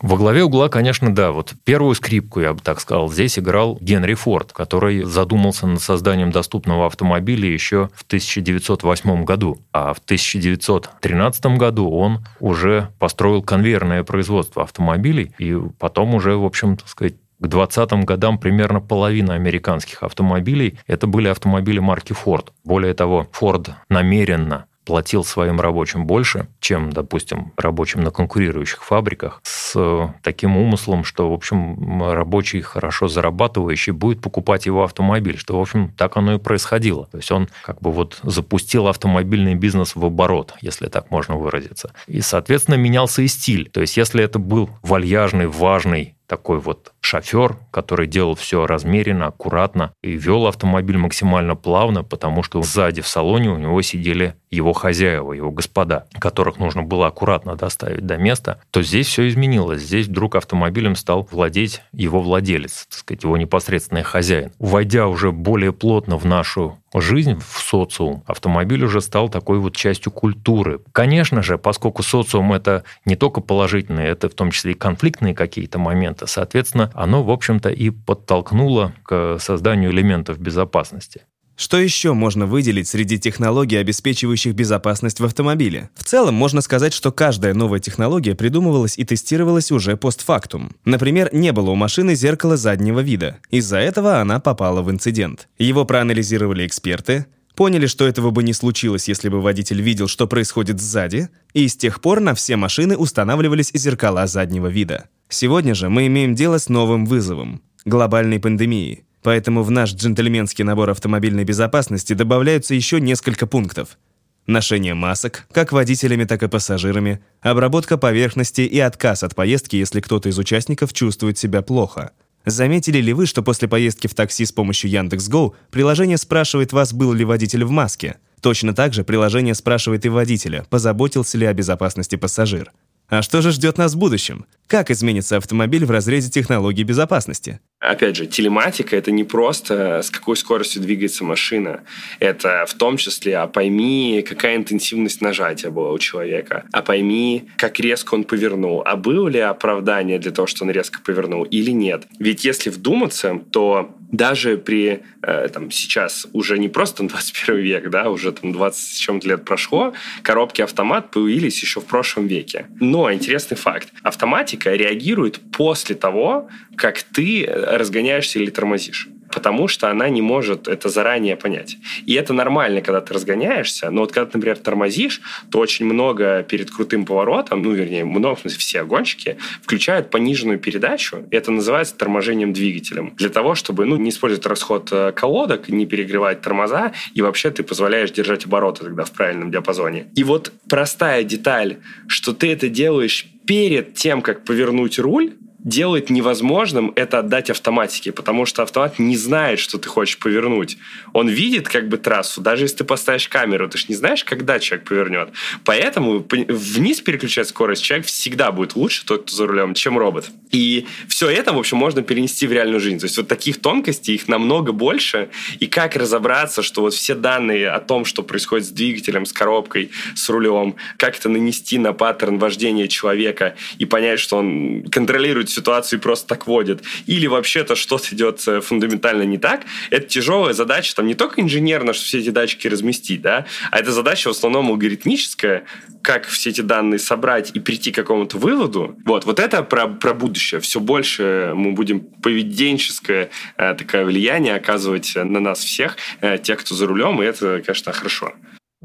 Во 0.02 0.18
главе 0.18 0.44
угла, 0.44 0.68
конечно, 0.68 1.14
да. 1.14 1.32
Вот 1.32 1.54
первую 1.64 1.96
скрипку, 1.96 2.42
я 2.42 2.54
бы 2.54 2.60
так 2.60 2.80
сказал, 2.82 3.10
здесь 3.10 3.40
играл 3.40 3.78
Генри 3.80 4.14
Форд, 4.14 4.52
который 4.52 5.04
задумался 5.04 5.68
над 5.68 5.82
созданием 5.82 6.32
доступного 6.32 6.86
автомобиля 6.88 7.50
еще 7.50 7.90
в 7.94 8.04
1908 8.04 9.24
году. 9.24 9.58
А 9.72 9.94
в 9.94 10.00
1913 10.00 11.46
году 11.58 11.90
он 11.90 12.26
уже 12.40 12.90
построил 13.00 13.42
конвейерное 13.42 14.04
производство 14.04 14.64
автомобилей, 14.64 15.34
и 15.40 15.56
потом 15.80 16.14
уже, 16.14 16.36
в 16.36 16.46
общем, 16.46 16.76
так 16.78 16.90
сказать, 16.90 17.16
к 17.40 17.46
20-м 17.48 18.06
годам 18.06 18.38
примерно 18.38 18.80
половина 18.80 19.34
американских 19.34 20.04
автомобилей 20.04 20.80
это 20.88 21.06
были 21.06 21.28
автомобили 21.28 21.80
марки 21.80 22.14
Ford. 22.14 22.48
Более 22.64 22.94
того, 22.94 23.28
Ford 23.40 23.72
намеренно 23.90 24.66
платил 24.86 25.24
своим 25.24 25.60
рабочим 25.60 26.06
больше, 26.06 26.48
чем, 26.60 26.94
допустим, 26.94 27.52
рабочим 27.58 28.02
на 28.02 28.12
конкурирующих 28.12 28.84
фабриках, 28.84 29.42
с 29.44 30.14
таким 30.22 30.56
умыслом, 30.58 31.04
что, 31.04 31.30
в 31.30 31.34
общем, 31.34 32.04
рабочий, 32.12 32.62
хорошо 32.62 33.08
зарабатывающий, 33.08 33.92
будет 33.92 34.22
покупать 34.22 34.66
его 34.66 34.84
автомобиль, 34.84 35.38
что, 35.38 35.58
в 35.58 35.62
общем, 35.62 35.92
так 35.98 36.16
оно 36.18 36.36
и 36.36 36.40
происходило. 36.40 37.08
То 37.08 37.18
есть 37.18 37.32
он 37.32 37.50
как 37.64 37.82
бы 37.82 37.92
вот 37.92 38.20
запустил 38.24 38.88
автомобильный 38.88 39.56
бизнес 39.56 39.96
в 39.96 40.06
оборот, 40.06 40.54
если 40.62 40.88
так 40.88 41.12
можно 41.12 41.36
выразиться. 41.36 41.92
И, 42.08 42.22
соответственно, 42.22 42.76
менялся 42.76 43.22
и 43.22 43.28
стиль. 43.28 43.70
То 43.70 43.82
есть 43.82 43.98
если 43.98 44.24
это 44.24 44.40
был 44.40 44.70
вальяжный, 44.84 45.48
важный 45.48 46.16
такой 46.28 46.60
вот 46.60 46.94
шофер, 47.06 47.58
который 47.72 48.08
делал 48.08 48.36
все 48.36 48.66
размеренно, 48.66 49.28
аккуратно 49.28 49.94
и 50.02 50.12
вел 50.14 50.48
автомобиль 50.48 50.98
максимально 50.98 51.56
плавно, 51.56 52.04
потому 52.04 52.44
что 52.44 52.62
сзади 52.64 53.02
в 53.02 53.08
салоне 53.08 53.50
у 53.50 53.58
него 53.58 53.82
сидели 53.82 54.36
его 54.50 54.74
хозяева, 54.74 55.34
его 55.34 55.52
господа, 55.52 56.06
которых 56.20 56.58
нужно 56.58 56.84
было 56.84 57.08
аккуратно 57.08 57.56
доставить 57.56 58.06
до 58.06 58.18
места, 58.18 58.60
то 58.72 58.82
здесь 58.82 59.08
все 59.08 59.28
изменилось. 59.28 59.82
Здесь 59.82 60.08
вдруг 60.08 60.36
автомобилем 60.36 60.96
стал 60.96 61.28
владеть 61.30 61.82
его 61.92 62.22
владелец, 62.22 62.88
так 62.90 63.00
сказать, 63.00 63.24
его 63.24 63.38
непосредственный 63.38 64.04
хозяин. 64.04 64.52
Войдя 64.60 65.08
уже 65.08 65.32
более 65.32 65.74
плотно 65.74 66.18
в 66.18 66.26
нашу 66.26 66.80
жизнь, 66.94 67.38
в 67.40 67.60
социум, 67.60 68.24
автомобиль 68.26 68.84
уже 68.84 69.02
стал 69.02 69.30
такой 69.30 69.60
вот 69.60 69.76
частью 69.76 70.12
культуры. 70.12 70.80
Конечно 70.92 71.42
же, 71.42 71.58
поскольку 71.58 72.04
социум 72.04 72.54
это 72.54 72.84
не 73.04 73.16
только 73.16 73.42
положительные, 73.42 74.08
это 74.08 74.30
в 74.30 74.34
том 74.34 74.52
числе 74.52 74.72
и 74.72 74.76
конфликтные 74.76 75.36
какие-то 75.36 75.78
моменты, 75.78 76.28
соответственно, 76.28 76.92
оно, 76.96 77.24
в 77.24 77.30
общем-то, 77.30 77.70
и 77.70 77.90
подтолкнуло 77.90 78.94
к 79.04 79.38
созданию 79.40 79.92
элементов 79.92 80.40
безопасности. 80.40 81.24
Что 81.58 81.78
еще 81.78 82.14
можно 82.14 82.46
выделить 82.46 82.88
среди 82.88 83.18
технологий, 83.18 83.78
обеспечивающих 83.78 84.54
безопасность 84.54 85.22
в 85.22 85.26
автомобиле? 85.26 85.90
В 85.96 86.04
целом, 86.04 86.36
можно 86.36 86.60
сказать, 86.60 86.94
что 86.94 87.14
каждая 87.14 87.54
новая 87.54 87.80
технология 87.80 88.36
придумывалась 88.36 88.98
и 88.98 89.06
тестировалась 89.06 89.72
уже 89.72 89.96
постфактум. 89.96 90.72
Например, 90.84 91.30
не 91.32 91.54
было 91.54 91.70
у 91.70 91.76
машины 91.76 92.16
зеркала 92.16 92.58
заднего 92.58 93.00
вида. 93.00 93.38
Из-за 93.52 93.78
этого 93.78 94.20
она 94.20 94.42
попала 94.42 94.82
в 94.82 94.92
инцидент. 94.92 95.48
Его 95.58 95.86
проанализировали 95.86 96.68
эксперты, 96.68 97.26
поняли, 97.56 97.88
что 97.88 98.06
этого 98.06 98.32
бы 98.32 98.44
не 98.44 98.52
случилось, 98.52 99.08
если 99.08 99.30
бы 99.30 99.42
водитель 99.42 99.82
видел, 99.82 100.10
что 100.10 100.28
происходит 100.28 100.82
сзади, 100.82 101.30
и 101.54 101.70
с 101.70 101.78
тех 101.78 102.02
пор 102.02 102.20
на 102.20 102.36
все 102.36 102.58
машины 102.58 102.98
устанавливались 102.98 103.72
зеркала 103.74 104.28
заднего 104.28 104.68
вида. 104.68 105.06
Сегодня 105.30 105.74
же 105.74 105.90
мы 105.90 106.08
имеем 106.08 106.36
дело 106.36 106.58
с 106.58 106.70
новым 106.70 107.06
вызовом– 107.06 107.62
глобальной 107.86 108.40
пандемией. 108.40 109.06
Поэтому 109.24 109.64
в 109.64 109.72
наш 109.72 109.94
джентльменский 109.94 110.64
набор 110.64 110.92
автомобильной 110.92 111.46
безопасности 111.46 112.14
добавляются 112.14 112.76
еще 112.76 113.02
несколько 113.02 113.48
пунктов. 113.48 113.98
Ношение 114.46 114.94
масок, 114.94 115.48
как 115.52 115.72
водителями, 115.72 116.26
так 116.26 116.44
и 116.44 116.48
пассажирами, 116.48 117.20
обработка 117.42 117.98
поверхности 117.98 118.62
и 118.62 118.80
отказ 118.80 119.24
от 119.24 119.34
поездки, 119.34 119.76
если 119.76 120.02
кто-то 120.02 120.30
из 120.30 120.38
участников 120.38 120.94
чувствует 120.94 121.40
себя 121.40 121.64
плохо. 121.64 122.12
Заметили 122.46 123.00
ли 123.00 123.14
вы, 123.14 123.26
что 123.26 123.42
после 123.42 123.68
поездки 123.68 124.06
в 124.06 124.14
такси 124.14 124.46
с 124.46 124.52
помощью 124.52 124.92
Яндекс.Го 124.92 125.56
приложение 125.72 126.18
спрашивает 126.18 126.74
вас, 126.74 126.94
был 126.94 127.12
ли 127.14 127.26
водитель 127.26 127.64
в 127.64 127.72
маске? 127.72 128.18
Точно 128.42 128.76
так 128.76 128.94
же 128.94 129.04
приложение 129.04 129.56
спрашивает 129.56 130.06
и 130.06 130.10
водителя, 130.10 130.68
позаботился 130.70 131.40
ли 131.40 131.48
о 131.48 131.54
безопасности 131.54 132.16
пассажир. 132.16 132.72
А 133.08 133.24
что 133.24 133.42
же 133.42 133.52
ждет 133.52 133.80
нас 133.80 133.94
в 133.94 133.98
будущем? 133.98 134.46
Как 134.68 134.90
изменится 134.90 135.38
автомобиль 135.38 135.86
в 135.86 135.92
разрезе 135.92 136.32
технологий 136.32 136.84
безопасности? 136.84 137.60
Опять 137.80 138.16
же, 138.16 138.26
телематика— 138.26 138.96
это 138.98 139.12
не 139.12 139.24
просто 139.24 140.02
с 140.02 140.10
какой 140.10 140.36
скоростью 140.38 140.82
двигается 140.82 141.24
машина. 141.24 141.82
Это 142.20 142.66
в 142.68 142.74
том 142.74 142.98
числе, 142.98 143.38
а 143.38 143.48
пойми, 143.48 144.26
какая 144.28 144.56
интенсивность 144.56 145.22
нажатия 145.22 145.70
была 145.70 145.92
у 145.92 146.00
человека. 146.00 146.66
А 146.72 146.82
пойми, 146.82 147.48
как 147.58 147.80
резко 147.80 148.16
он 148.16 148.24
повернул. 148.24 148.82
А 148.84 148.96
было 148.96 149.28
ли 149.28 149.40
оправдание 149.40 150.18
для 150.18 150.32
того, 150.32 150.48
что 150.48 150.64
он 150.64 150.72
резко 150.72 151.00
повернул 151.02 151.44
или 151.44 151.72
нет. 151.72 152.08
Ведь 152.18 152.44
если 152.44 152.72
вдуматься, 152.72 153.40
то 153.52 153.96
даже 154.12 154.58
при 154.58 155.04
э, 155.22 155.50
там, 155.50 155.70
сейчас 155.72 156.28
уже 156.34 156.58
не 156.58 156.70
просто 156.70 157.04
21 157.08 157.58
век, 157.58 157.90
да, 157.90 158.10
уже 158.10 158.32
там 158.32 158.52
20 158.52 158.80
с 158.80 158.98
чем-то 158.98 159.28
лет 159.28 159.46
прошло, 159.46 159.94
коробки 160.24 160.62
автомат 160.62 161.12
появились 161.12 161.62
еще 161.62 161.82
в 161.82 161.86
прошлом 161.86 162.28
веке. 162.28 162.68
Но 162.80 163.12
интересный 163.12 163.58
факт. 163.58 163.90
Автоматика 164.02 164.55
реагирует 164.64 165.40
после 165.52 165.96
того, 165.96 166.50
как 166.76 167.02
ты 167.04 167.46
разгоняешься 167.48 168.40
или 168.40 168.50
тормозишь. 168.50 169.10
Потому 169.32 169.68
что 169.68 169.90
она 169.90 170.10
не 170.10 170.22
может 170.22 170.68
это 170.68 170.90
заранее 170.90 171.36
понять. 171.36 171.78
И 172.06 172.14
это 172.14 172.34
нормально, 172.34 172.82
когда 172.82 173.02
ты 173.02 173.14
разгоняешься, 173.14 173.90
но 173.90 174.02
вот 174.02 174.12
когда 174.12 174.30
ты, 174.30 174.38
например, 174.38 174.58
тормозишь, 174.58 175.22
то 175.52 175.60
очень 175.60 175.86
много 175.86 176.44
перед 176.44 176.72
крутым 176.72 177.06
поворотом, 177.06 177.62
ну, 177.62 177.72
вернее, 177.72 178.06
много, 178.06 178.36
в 178.36 178.40
смысле, 178.42 178.60
все 178.60 178.84
гонщики 178.84 179.38
включают 179.62 180.10
пониженную 180.10 180.60
передачу, 180.60 181.24
и 181.32 181.36
это 181.36 181.52
называется 181.52 181.96
торможением 181.98 182.54
двигателем, 182.54 183.14
для 183.16 183.30
того, 183.30 183.56
чтобы, 183.56 183.86
ну, 183.86 183.98
не 183.98 184.10
использовать 184.10 184.46
расход 184.46 184.90
э, 184.92 185.12
колодок, 185.14 185.70
не 185.70 185.86
перегревать 185.86 186.42
тормоза, 186.42 186.94
и 187.14 187.22
вообще 187.22 187.52
ты 187.52 187.64
позволяешь 187.64 188.12
держать 188.12 188.46
обороты 188.46 188.86
тогда 188.86 189.04
в 189.04 189.12
правильном 189.12 189.52
диапазоне. 189.52 190.08
И 190.16 190.24
вот 190.24 190.52
простая 190.70 191.24
деталь, 191.24 191.78
что 192.08 192.34
ты 192.34 192.52
это 192.52 192.70
делаешь 192.70 193.28
перед 193.46 193.94
тем, 193.94 194.22
как 194.22 194.44
повернуть 194.44 195.00
руль, 195.00 195.34
делает 195.66 196.12
невозможным 196.12 196.94
это 196.96 197.20
отдать 197.20 197.50
автоматике, 197.50 198.12
потому 198.12 198.46
что 198.46 198.62
автомат 198.62 199.00
не 199.00 199.18
знает, 199.18 199.60
что 199.60 199.80
ты 199.80 199.90
хочешь 199.90 200.20
повернуть. 200.20 200.78
Он 201.12 201.28
видит 201.28 201.68
как 201.68 201.90
бы 201.90 201.98
трассу, 201.98 202.40
даже 202.40 202.66
если 202.66 202.78
ты 202.78 202.84
поставишь 202.84 203.28
камеру, 203.28 203.68
ты 203.68 203.80
же 203.80 203.86
не 203.90 203.96
знаешь, 203.96 204.24
когда 204.24 204.60
человек 204.60 204.88
повернет. 204.88 205.30
Поэтому 205.64 206.26
вниз 206.30 207.02
переключать 207.02 207.50
скорость 207.50 207.84
человек 207.84 208.06
всегда 208.06 208.52
будет 208.52 208.76
лучше, 208.76 209.06
тот, 209.06 209.24
кто 209.24 209.36
за 209.36 209.48
рулем, 209.48 209.74
чем 209.74 209.98
робот. 209.98 210.30
И 210.52 210.86
все 211.08 211.30
это, 211.30 211.52
в 211.52 211.58
общем, 211.58 211.78
можно 211.78 212.04
перенести 212.04 212.46
в 212.46 212.54
реальную 212.54 212.80
жизнь. 212.80 213.00
То 213.00 213.06
есть 213.06 213.18
вот 213.18 213.28
таких 213.28 213.60
тонкостей, 213.60 214.14
их 214.14 214.28
намного 214.28 214.72
больше. 214.72 215.30
И 215.60 215.66
как 215.66 215.96
разобраться, 215.96 216.62
что 216.62 216.82
вот 216.82 216.94
все 216.94 217.16
данные 217.16 217.70
о 217.70 217.80
том, 217.80 218.06
что 218.06 218.22
происходит 218.22 218.68
с 218.68 218.70
двигателем, 218.70 219.26
с 219.26 219.34
коробкой, 219.34 219.90
с 220.16 220.30
рулем, 220.30 220.76
как 220.98 221.18
это 221.18 221.28
нанести 221.28 221.80
на 221.80 221.92
паттерн 221.94 222.38
вождения 222.38 222.88
человека 222.88 223.56
и 223.80 223.86
понять, 223.86 224.20
что 224.20 224.38
он 224.38 224.84
контролирует 224.84 225.50
ситуацию 225.56 226.00
и 226.00 226.02
просто 226.02 226.28
так 226.28 226.48
водит, 226.48 226.84
или 227.06 227.28
вообще-то 227.28 227.76
что-то 227.76 228.14
идет 228.14 228.48
э, 228.48 228.62
фундаментально 228.62 229.24
не 229.24 229.38
так, 229.38 229.62
это 229.90 230.08
тяжелая 230.08 230.54
задача, 230.54 230.96
там 230.96 231.08
не 231.08 231.16
только 231.16 231.42
инженерно, 231.42 231.94
что 231.94 232.06
все 232.06 232.20
эти 232.20 232.30
датчики 232.30 232.68
разместить, 232.68 233.22
да, 233.22 233.46
а 233.72 233.80
это 233.80 233.92
задача 233.92 234.28
в 234.28 234.32
основном 234.32 234.70
алгоритмическая, 234.70 235.66
как 236.02 236.28
все 236.28 236.52
эти 236.52 236.62
данные 236.62 237.00
собрать 237.00 237.52
и 237.54 237.60
прийти 237.60 237.92
к 237.92 237.96
какому-то 237.96 238.38
выводу. 238.38 238.96
Вот, 239.06 239.26
вот 239.26 239.40
это 239.40 239.64
про, 239.64 239.88
про 239.88 240.14
будущее. 240.14 240.62
Все 240.62 240.80
больше 240.80 241.54
мы 241.56 241.72
будем 241.72 242.02
поведенческое 242.02 243.30
э, 243.58 243.74
такое 243.74 244.06
влияние 244.06 244.56
оказывать 244.56 245.14
на 245.16 245.40
нас 245.40 245.64
всех, 245.64 245.98
э, 246.22 246.38
тех, 246.38 246.60
кто 246.60 246.76
за 246.76 246.86
рулем, 246.86 247.22
и 247.22 247.26
это, 247.26 247.62
конечно, 247.66 247.92
хорошо. 247.92 248.34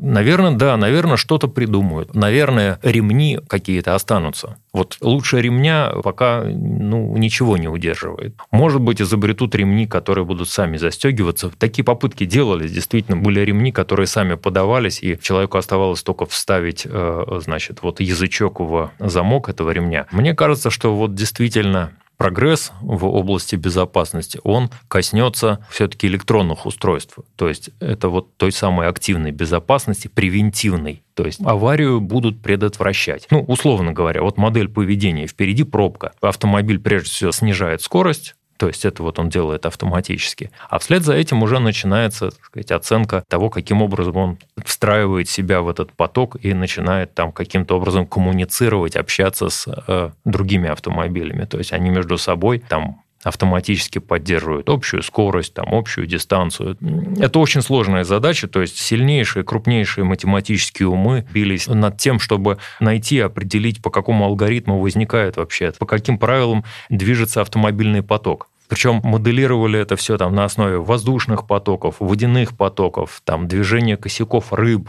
Наверное, 0.00 0.52
да, 0.52 0.76
наверное, 0.76 1.16
что-то 1.16 1.46
придумают. 1.46 2.14
Наверное, 2.14 2.78
ремни 2.82 3.38
какие-то 3.46 3.94
останутся. 3.94 4.56
Вот 4.72 4.96
лучше 5.00 5.40
ремня 5.40 5.92
пока 6.02 6.42
ну, 6.44 7.16
ничего 7.16 7.56
не 7.56 7.68
удерживает. 7.68 8.34
Может 8.50 8.80
быть, 8.80 9.02
изобретут 9.02 9.54
ремни, 9.54 9.86
которые 9.86 10.24
будут 10.24 10.48
сами 10.48 10.78
застегиваться. 10.78 11.50
Такие 11.58 11.84
попытки 11.84 12.24
делались. 12.24 12.72
Действительно, 12.72 13.18
были 13.18 13.40
ремни, 13.40 13.72
которые 13.72 14.06
сами 14.06 14.34
подавались, 14.34 15.02
и 15.02 15.18
человеку 15.20 15.58
оставалось 15.58 16.02
только 16.02 16.24
вставить, 16.24 16.86
э, 16.88 17.24
значит, 17.42 17.82
вот 17.82 18.00
язычок 18.00 18.60
в 18.60 18.90
замок 18.98 19.48
этого 19.48 19.70
ремня. 19.70 20.06
Мне 20.12 20.34
кажется, 20.34 20.70
что 20.70 20.94
вот 20.94 21.14
действительно 21.14 21.92
прогресс 22.20 22.72
в 22.82 23.06
области 23.06 23.56
безопасности, 23.56 24.40
он 24.44 24.68
коснется 24.88 25.66
все-таки 25.70 26.06
электронных 26.06 26.66
устройств. 26.66 27.16
То 27.34 27.48
есть 27.48 27.70
это 27.80 28.10
вот 28.10 28.36
той 28.36 28.52
самой 28.52 28.88
активной 28.88 29.30
безопасности, 29.30 30.06
превентивной. 30.06 31.02
То 31.14 31.24
есть 31.24 31.40
аварию 31.42 31.98
будут 31.98 32.42
предотвращать. 32.42 33.26
Ну, 33.30 33.40
условно 33.40 33.92
говоря, 33.92 34.20
вот 34.20 34.36
модель 34.36 34.68
поведения. 34.68 35.26
Впереди 35.26 35.64
пробка. 35.64 36.12
Автомобиль 36.20 36.78
прежде 36.78 37.08
всего 37.08 37.32
снижает 37.32 37.80
скорость, 37.80 38.36
то 38.60 38.68
есть 38.68 38.84
это 38.84 39.02
вот 39.02 39.18
он 39.18 39.30
делает 39.30 39.64
автоматически. 39.64 40.50
А 40.68 40.78
вслед 40.78 41.02
за 41.02 41.14
этим 41.14 41.42
уже 41.42 41.60
начинается 41.60 42.30
так 42.30 42.44
сказать, 42.44 42.70
оценка 42.72 43.24
того, 43.26 43.48
каким 43.48 43.80
образом 43.80 44.16
он 44.18 44.38
встраивает 44.66 45.30
себя 45.30 45.62
в 45.62 45.68
этот 45.70 45.94
поток 45.94 46.36
и 46.42 46.52
начинает 46.52 47.14
там 47.14 47.32
каким-то 47.32 47.78
образом 47.78 48.06
коммуницировать, 48.06 48.96
общаться 48.96 49.48
с 49.48 49.66
э, 49.66 50.10
другими 50.26 50.68
автомобилями. 50.68 51.46
То 51.46 51.56
есть 51.56 51.72
они 51.72 51.88
между 51.88 52.18
собой 52.18 52.58
там 52.58 53.00
автоматически 53.22 53.98
поддерживают 53.98 54.68
общую 54.68 55.02
скорость, 55.02 55.54
там, 55.54 55.66
общую 55.72 56.06
дистанцию. 56.06 56.76
Это 57.18 57.38
очень 57.38 57.62
сложная 57.62 58.04
задача, 58.04 58.48
то 58.48 58.60
есть 58.60 58.78
сильнейшие, 58.78 59.44
крупнейшие 59.44 60.04
математические 60.04 60.88
умы 60.88 61.26
бились 61.32 61.66
над 61.66 61.98
тем, 61.98 62.18
чтобы 62.18 62.58
найти, 62.80 63.20
определить, 63.20 63.82
по 63.82 63.90
какому 63.90 64.24
алгоритму 64.24 64.80
возникает 64.80 65.36
вообще, 65.36 65.72
по 65.72 65.86
каким 65.86 66.18
правилам 66.18 66.64
движется 66.88 67.42
автомобильный 67.42 68.02
поток. 68.02 68.49
Причем 68.70 69.00
моделировали 69.02 69.80
это 69.80 69.96
все 69.96 70.16
там 70.16 70.32
на 70.32 70.44
основе 70.44 70.78
воздушных 70.78 71.48
потоков, 71.48 71.96
водяных 71.98 72.56
потоков, 72.56 73.20
там 73.24 73.48
движения 73.48 73.96
косяков 73.96 74.52
рыб, 74.52 74.88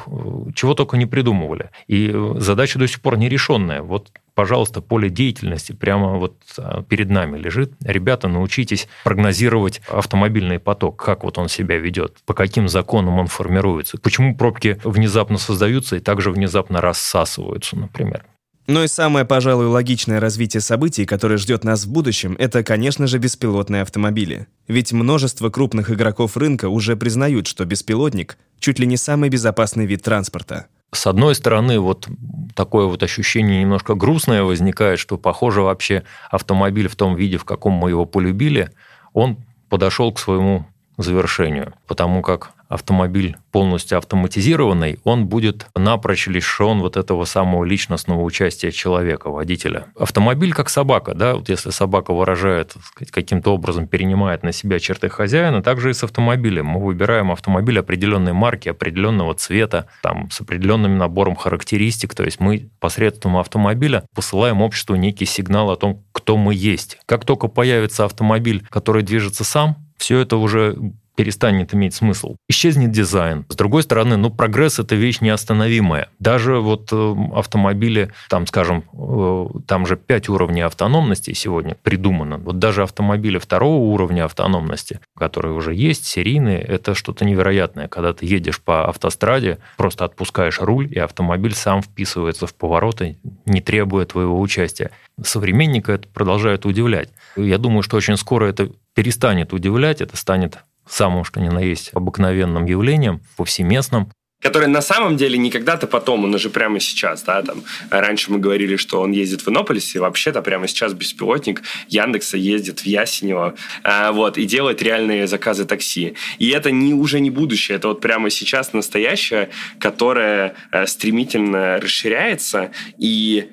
чего 0.54 0.76
только 0.76 0.98
не 0.98 1.08
придумывали. 1.08 1.72
И 1.88 2.16
задача 2.36 2.78
до 2.78 2.88
сих 2.88 3.02
пор 3.02 3.18
нерешенная. 3.18 3.82
Вот 3.82 4.12
пожалуйста, 4.36 4.82
поле 4.82 5.10
деятельности 5.10 5.72
прямо 5.72 6.18
вот 6.18 6.36
а, 6.58 6.84
перед 6.84 7.10
нами 7.10 7.38
лежит. 7.38 7.74
Ребята, 7.84 8.28
научитесь 8.28 8.88
прогнозировать 9.04 9.82
автомобильный 9.90 10.60
поток, 10.60 11.04
как 11.04 11.24
вот 11.24 11.38
он 11.38 11.50
себя 11.50 11.78
ведет, 11.78 12.18
по 12.26 12.34
каким 12.34 12.70
законам 12.70 13.18
он 13.20 13.28
формируется, 13.28 13.98
почему 13.98 14.36
пробки 14.36 14.80
внезапно 14.84 15.38
создаются 15.38 15.96
и 15.96 16.00
также 16.00 16.32
внезапно 16.32 16.82
рассасываются, 16.82 17.76
например. 17.76 18.26
Но 18.68 18.84
и 18.84 18.88
самое, 18.88 19.26
пожалуй, 19.26 19.66
логичное 19.66 20.20
развитие 20.20 20.62
событий, 20.62 21.06
которое 21.06 21.38
ждет 21.38 21.64
нас 21.64 21.86
в 21.86 21.92
будущем, 21.92 22.36
это, 22.38 22.64
конечно 22.64 23.08
же, 23.08 23.18
беспилотные 23.18 23.82
автомобили. 23.82 24.48
Ведь 24.68 24.94
множество 24.94 25.50
крупных 25.50 25.90
игроков 25.90 26.38
рынка 26.38 26.70
уже 26.70 26.96
признают, 26.96 27.48
что 27.48 27.66
беспилотник 27.66 28.38
чуть 28.60 28.80
ли 28.80 28.86
не 28.86 28.98
самый 28.98 29.30
безопасный 29.30 29.86
вид 29.86 30.04
транспорта. 30.04 30.68
С 30.94 31.08
одной 31.08 31.36
стороны, 31.36 31.80
вот 31.80 32.08
такое 32.54 32.86
вот 32.86 33.02
ощущение 33.02 33.62
немножко 33.62 33.96
грустное 33.96 34.44
возникает, 34.44 35.00
что, 35.00 35.18
похоже, 35.18 35.62
вообще 35.62 36.04
автомобиль 36.30 36.90
в 36.90 36.96
том 36.96 37.16
виде, 37.16 37.38
в 37.38 37.46
каком 37.46 37.74
мы 37.74 37.90
его 37.90 38.06
полюбили, 38.06 38.70
он 39.14 39.38
подошел 39.70 40.12
к 40.14 40.20
своему 40.20 40.68
завершению, 40.98 41.74
потому 41.88 42.22
как 42.22 42.52
автомобиль 42.72 43.36
полностью 43.52 43.98
автоматизированный, 43.98 45.00
он 45.04 45.28
будет 45.28 45.68
напрочь 45.76 46.28
лишен 46.28 46.80
вот 46.80 46.96
этого 46.96 47.26
самого 47.26 47.66
личностного 47.66 48.22
участия 48.22 48.72
человека, 48.72 49.30
водителя. 49.30 49.88
Автомобиль 50.00 50.54
как 50.54 50.70
собака, 50.70 51.14
да, 51.14 51.36
вот 51.36 51.50
если 51.50 51.70
собака 51.72 52.14
выражает, 52.14 52.74
каким-то 53.12 53.54
образом 53.54 53.88
перенимает 53.88 54.44
на 54.44 54.54
себя 54.54 54.80
черты 54.80 55.10
хозяина, 55.10 55.62
также 55.62 55.90
и 55.90 55.94
с 55.94 56.04
автомобилем. 56.04 56.66
Мы 56.66 56.84
выбираем 56.84 57.32
автомобиль 57.32 57.78
определенной 57.78 58.34
марки, 58.34 58.70
определенного 58.70 59.36
цвета, 59.36 59.88
там, 60.02 60.32
с 60.32 60.40
определенным 60.40 60.98
набором 60.98 61.36
характеристик, 61.36 62.16
то 62.16 62.24
есть 62.24 62.40
мы 62.40 62.70
посредством 62.80 63.36
автомобиля 63.36 64.06
посылаем 64.16 64.62
обществу 64.62 64.96
некий 64.96 65.26
сигнал 65.26 65.72
о 65.72 65.76
том, 65.76 66.06
кто 66.14 66.38
мы 66.38 66.56
есть. 66.56 67.00
Как 67.06 67.26
только 67.26 67.50
появится 67.50 68.06
автомобиль, 68.06 68.66
который 68.70 69.04
движется 69.04 69.44
сам, 69.44 69.76
все 69.98 70.20
это 70.20 70.38
уже 70.38 70.76
перестанет 71.16 71.74
иметь 71.74 71.94
смысл. 71.94 72.36
Исчезнет 72.50 72.92
дизайн. 72.92 73.46
С 73.50 73.56
другой 73.56 73.84
стороны, 73.84 74.18
ну, 74.18 74.30
прогресс– 74.30 74.80
это 74.80 74.96
вещь 74.96 75.22
неостановимая. 75.22 76.10
Даже 76.20 76.60
вот 76.60 76.90
э, 76.92 77.16
автомобили, 77.34 78.12
там, 78.30 78.48
скажем, 78.48 78.84
э, 78.94 79.46
там 79.68 79.86
же 79.86 79.98
5 79.98 80.30
уровней 80.30 80.62
автономности 80.62 81.34
сегодня 81.34 81.76
придумано. 81.76 82.38
Вот 82.38 82.60
даже 82.60 82.84
автомобили 82.84 83.38
второго 83.38 83.84
уровня 83.84 84.26
автономности, 84.26 85.00
которые 85.18 85.54
уже 85.54 85.74
есть, 85.74 86.06
серийные, 86.06 86.60
это 86.60 86.96
что-то 86.96 87.26
невероятное. 87.26 87.88
Когда 87.88 88.14
ты 88.14 88.26
едешь 88.26 88.62
по 88.62 88.88
автостраде, 88.88 89.60
просто 89.78 90.06
отпускаешь 90.06 90.60
руль, 90.60 90.88
и 90.92 91.00
автомобиль 91.00 91.54
сам 91.54 91.82
вписывается 91.82 92.48
в 92.48 92.54
повороты, 92.54 93.18
не 93.46 93.62
требуя 93.62 94.06
твоего 94.06 94.40
участия. 94.40 94.92
Современника 95.22 95.94
это 95.94 96.08
продолжает 96.08 96.66
удивлять. 96.66 97.10
Я 97.36 97.58
думаю, 97.58 97.84
что 97.84 97.98
очень 97.98 98.18
скоро 98.18 98.46
это 98.46 98.72
перестанет 98.94 99.54
удивлять, 99.54 100.02
это 100.02 100.18
станет 100.18 100.58
самым, 100.88 101.24
что 101.24 101.40
ни 101.40 101.50
на 101.50 101.60
есть, 101.60 101.92
обыкновенным 101.94 102.66
явлением, 102.66 103.22
повсеместным, 103.38 104.12
который 104.42 104.68
на 104.68 104.82
самом 104.82 105.18
деле 105.18 105.38
не 105.38 105.52
когда-то 105.52 105.88
потом, 105.88 106.24
он 106.24 106.34
уже 106.34 106.50
прямо 106.50 106.80
сейчас, 106.80 107.22
да, 107.24 107.42
там, 107.44 107.64
раньше 107.90 108.32
мы 108.32 108.40
говорили, 108.40 108.76
что 108.76 109.02
он 109.02 109.12
ездит 109.12 109.42
в 109.42 109.50
Иннополисе, 109.50 110.00
вообще-то 110.00 110.42
прямо 110.42 110.68
сейчас 110.68 110.94
беспилотник 110.94 111.62
Яндекса 111.88 112.38
ездит 112.38 112.80
в 112.80 112.86
Ясенево, 112.86 113.56
а, 113.84 114.12
вот, 114.12 114.38
и 114.38 114.46
делает 114.46 114.82
реальные 114.82 115.28
заказы 115.28 115.66
такси. 115.66 116.16
И 116.40 116.50
это 116.50 116.72
не, 116.72 116.94
уже 116.94 117.20
не 117.20 117.30
будущее, 117.30 117.78
это 117.78 117.90
вот 117.90 118.02
прямо 118.02 118.30
сейчас 118.30 118.74
настоящее, 118.74 119.50
которое 119.80 120.56
а, 120.72 120.88
стремительно 120.88 121.78
расширяется, 121.80 122.72
и 122.98 123.52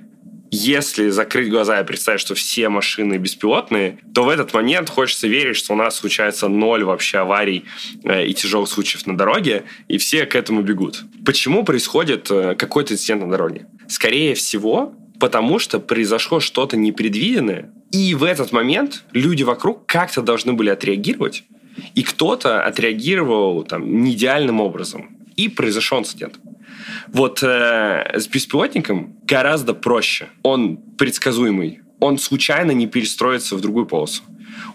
если 0.50 1.10
закрыть 1.10 1.50
глаза 1.50 1.80
и 1.80 1.84
представить, 1.84 2.20
что 2.20 2.34
все 2.34 2.68
машины 2.68 3.18
беспилотные, 3.18 3.98
то 4.14 4.24
в 4.24 4.28
этот 4.28 4.54
момент 4.54 4.88
хочется 4.88 5.28
верить, 5.28 5.56
что 5.56 5.74
у 5.74 5.76
нас 5.76 5.96
случается 5.96 6.48
ноль 6.48 6.84
вообще 6.84 7.18
аварий 7.18 7.64
э, 8.04 8.26
и 8.26 8.34
тяжелых 8.34 8.68
случаев 8.68 9.06
на 9.06 9.16
дороге, 9.16 9.64
и 9.88 9.98
все 9.98 10.26
к 10.26 10.34
этому 10.34 10.62
бегут. 10.62 11.04
Почему 11.24 11.64
происходит 11.64 12.30
э, 12.30 12.54
какой-то 12.54 12.94
инцидент 12.94 13.22
на 13.22 13.30
дороге? 13.30 13.66
Скорее 13.88 14.34
всего, 14.34 14.94
потому 15.20 15.58
что 15.58 15.80
произошло 15.80 16.40
что-то 16.40 16.76
непредвиденное, 16.76 17.72
и 17.90 18.14
в 18.14 18.24
этот 18.24 18.52
момент 18.52 19.04
люди 19.12 19.42
вокруг 19.42 19.86
как-то 19.86 20.22
должны 20.22 20.52
были 20.52 20.70
отреагировать, 20.70 21.44
И 21.94 22.02
кто-то 22.02 22.64
отреагировал 22.64 23.62
там 23.62 24.02
не 24.02 24.12
идеальным 24.12 24.60
образом. 24.60 25.16
И 25.36 25.48
произошел 25.48 26.00
инцидент. 26.00 26.40
Вот 27.08 27.42
э, 27.42 28.18
с 28.18 28.28
беспилотником 28.28 29.16
гораздо 29.24 29.74
проще. 29.74 30.28
Он 30.42 30.76
предсказуемый. 30.76 31.80
Он 32.00 32.18
случайно 32.18 32.72
не 32.72 32.86
перестроится 32.86 33.56
в 33.56 33.60
другую 33.60 33.86
полосу 33.86 34.22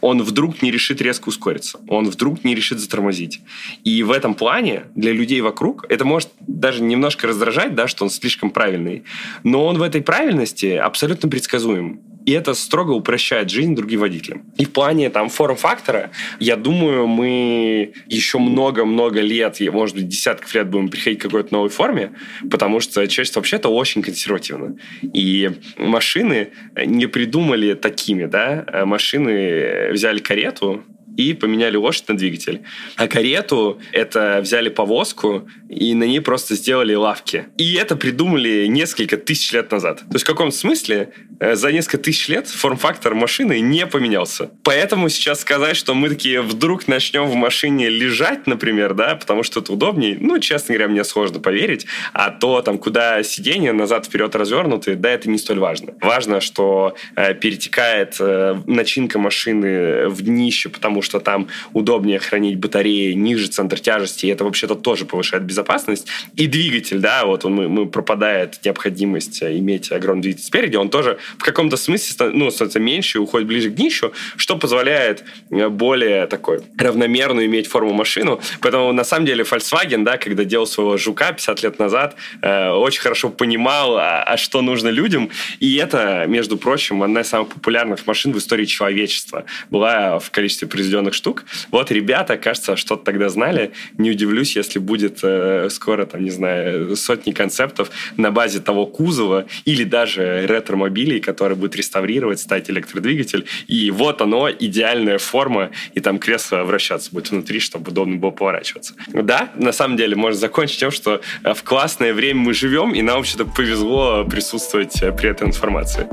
он 0.02 0.22
вдруг 0.22 0.62
не 0.62 0.72
решит 0.72 1.02
резко 1.02 1.30
ускориться, 1.30 1.80
он 1.88 2.10
вдруг 2.10 2.44
не 2.44 2.56
решит 2.56 2.80
затормозить. 2.80 3.42
И 3.84 4.04
в 4.04 4.12
этом 4.12 4.34
плане 4.36 4.84
для 4.96 5.12
людей 5.12 5.42
вокруг 5.42 5.86
это 5.90 6.06
может 6.06 6.30
даже 6.40 6.84
немножко 6.84 7.28
раздражать, 7.28 7.76
да, 7.76 7.88
что 7.88 8.04
он 8.04 8.10
слишком 8.10 8.50
правильный, 8.50 9.04
но 9.44 9.66
он 9.66 9.78
в 9.78 9.82
этой 9.82 10.02
правильности 10.02 10.68
абсолютно 10.68 11.30
предсказуем. 11.30 12.02
И 12.26 12.32
это 12.32 12.54
строго 12.54 12.92
упрощает 12.92 13.50
жизнь 13.50 13.76
другим 13.76 14.00
водителям. 14.02 14.46
И 14.58 14.66
в 14.66 14.72
плане 14.72 15.10
там 15.10 15.30
форм-фактора, 15.30 16.12
я 16.40 16.56
думаю, 16.56 17.08
мы 17.08 17.94
еще 18.08 18.38
много-много 18.40 19.22
лет, 19.22 19.60
может 19.72 19.96
быть, 19.96 20.08
десятков 20.08 20.54
лет 20.56 20.70
будем 20.70 20.90
приходить 20.90 21.20
к 21.20 21.24
какой-то 21.24 21.54
новой 21.54 21.70
форме, 21.70 22.14
потому 22.50 22.80
что 22.80 23.08
человечество 23.08 23.40
вообще-то 23.40 23.70
очень 23.70 24.02
консервативно. 24.02 24.78
И 25.02 25.52
машины 25.78 26.50
не 26.86 27.08
придумали 27.08 27.74
такими, 27.74 28.26
да, 28.26 28.66
машины 28.86 29.92
взяли 29.92 30.20
карету, 30.20 30.84
и 31.18 31.34
поменяли 31.34 31.78
лошадь 31.78 32.08
на 32.08 32.18
двигатель. 32.18 32.62
А 32.96 33.08
карету 33.08 33.80
это 33.92 34.40
взяли 34.42 34.70
повозку 34.70 35.48
и 35.70 35.94
на 35.94 36.04
ней 36.04 36.20
просто 36.20 36.56
сделали 36.56 36.94
лавки. 36.94 37.46
И 37.58 37.74
это 37.76 37.96
придумали 37.96 38.68
несколько 38.68 39.18
тысяч 39.18 39.52
лет 39.54 39.72
назад. 39.72 40.00
То 40.00 40.14
есть 40.14 40.24
в 40.24 40.28
каком 40.28 40.52
смысле 40.52 41.14
э, 41.40 41.56
за 41.56 41.72
несколько 41.72 41.98
тысяч 41.98 42.28
лет 42.28 42.48
форм-фактор 42.48 43.16
машины 43.16 43.60
не 43.60 43.86
поменялся. 43.88 44.52
Поэтому 44.64 45.10
сейчас 45.10 45.42
сказать, 45.42 45.76
что 45.76 45.94
мы 45.94 46.10
такие 46.10 46.42
вдруг 46.42 46.88
начнем 46.88 47.26
в 47.26 47.36
машине 47.36 47.90
лежать, 47.90 48.48
например, 48.48 48.94
да, 48.94 49.16
потому 49.16 49.44
что 49.44 49.60
это 49.60 49.74
удобнее, 49.74 50.18
ну, 50.20 50.40
честно 50.40 50.76
говоря, 50.76 50.90
мне 50.90 51.04
сложно 51.04 51.40
поверить. 51.40 51.86
А 52.14 52.30
то, 52.30 52.62
там, 52.62 52.78
куда 52.78 53.24
сиденье 53.24 53.74
назад-вперед 53.74 54.36
развернуты, 54.36 54.96
да, 54.96 55.12
это 55.12 55.30
не 55.30 55.38
столь 55.38 55.60
важно. 55.60 55.94
Важно, 56.02 56.42
что 56.42 56.96
э, 57.16 57.34
перетекает 57.34 58.18
э, 58.20 58.56
начинка 58.66 59.20
машины 59.20 60.08
в 60.08 60.22
днище, 60.22 60.70
потому 60.70 61.02
что 61.04 61.20
там 61.20 61.48
удобнее 61.74 62.20
хранить 62.20 62.58
батареи, 62.58 63.14
ниже 63.14 63.48
центр 63.48 63.80
тяжести, 63.80 64.26
и 64.26 64.30
это 64.30 64.44
вообще-то 64.44 64.76
тоже 64.76 65.06
повышает 65.06 65.44
безопасность. 65.44 66.08
И 66.36 66.48
двигатель, 66.48 67.00
да, 67.00 67.26
вот 67.26 67.46
он, 67.46 67.54
мы, 67.54 67.70
мы 67.70 67.86
пропадает 67.86 68.60
необходимость 68.64 69.44
иметь 69.44 69.92
огромный 69.92 70.24
двигатель 70.24 70.46
спереди, 70.46 70.76
он 70.76 70.90
тоже 70.90 71.18
в 71.38 71.44
каком-то 71.44 71.78
смысле 71.78 72.32
ну, 72.32 72.50
становится 72.50 72.80
меньше 72.80 73.18
и 73.18 73.22
уходит 73.22 73.48
ближе 73.48 73.70
к 73.70 73.76
днищу, 73.76 74.14
что 74.38 74.58
позволяет 74.58 75.24
э, 75.52 75.70
более 75.70 76.28
такой 76.28 76.62
равномерную 76.78 77.46
иметь 77.46 77.68
форму 77.68 77.94
машину. 77.94 78.40
Поэтому 78.62 78.94
на 78.94 79.04
самом 79.04 79.26
деле 79.26 79.44
Volkswagen, 79.44 80.04
да, 80.04 80.18
когда 80.18 80.44
делал 80.44 80.68
своего 80.68 80.98
жука 80.98 81.32
50 81.32 81.64
лет 81.64 81.80
назад, 81.80 82.16
э, 82.42 82.70
очень 82.70 83.02
хорошо 83.02 83.30
понимал, 83.30 83.98
а, 83.98 84.24
а 84.24 84.38
что 84.38 84.62
нужно 84.62 84.90
людям. 84.90 85.30
И 85.60 85.76
это, 85.76 86.26
между 86.28 86.58
прочим, 86.58 87.04
одна 87.04 87.22
из 87.22 87.28
самых 87.28 87.50
популярных 87.50 88.06
машин 88.08 88.32
в 88.32 88.38
истории 88.38 88.66
человечества. 88.66 89.46
Была 89.70 90.20
в 90.20 90.32
количестве 90.32 90.68
произведенных 90.68 90.93
определенных 90.94 91.14
штук. 91.14 91.46
Вот 91.72 91.92
ребята, 91.92 92.38
кажется, 92.38 92.76
что-то 92.76 93.04
тогда 93.04 93.30
знали. 93.30 93.72
Не 93.98 94.12
удивлюсь, 94.12 94.56
если 94.56 94.80
будет 94.80 95.20
э, 95.24 95.70
скоро, 95.70 96.06
там, 96.06 96.24
не 96.24 96.30
знаю, 96.30 96.96
сотни 96.96 97.32
концептов 97.32 97.90
на 98.18 98.32
базе 98.32 98.60
того 98.60 98.86
кузова 98.86 99.46
или 99.66 99.84
даже 99.84 100.46
ретромобилей, 100.48 101.20
который 101.20 101.58
будет 101.58 101.76
реставрировать, 101.76 102.40
стать 102.40 102.70
электродвигатель. 102.70 103.46
И 103.68 103.92
вот 103.92 104.22
оно, 104.22 104.50
идеальная 104.50 105.18
форма, 105.18 105.72
и 105.96 106.00
там 106.00 106.20
кресло 106.20 106.64
вращаться 106.64 107.10
будет 107.12 107.32
внутри, 107.32 107.60
чтобы 107.60 107.92
удобно 107.92 108.18
было 108.18 108.32
поворачиваться. 108.32 108.94
Да, 109.08 109.50
на 109.56 109.72
самом 109.72 109.98
деле, 109.98 110.16
можно 110.16 110.40
закончить 110.40 110.80
тем, 110.80 110.92
что 110.92 111.22
э, 111.44 111.54
в 111.54 111.64
классное 111.64 112.14
время 112.14 112.40
мы 112.40 112.54
живем, 112.54 112.94
и 112.94 113.02
нам 113.02 113.18
вообще-то 113.18 113.46
повезло 113.46 114.26
присутствовать 114.26 115.02
э, 115.02 115.12
при 115.12 115.30
этой 115.30 115.48
информации. 115.48 116.08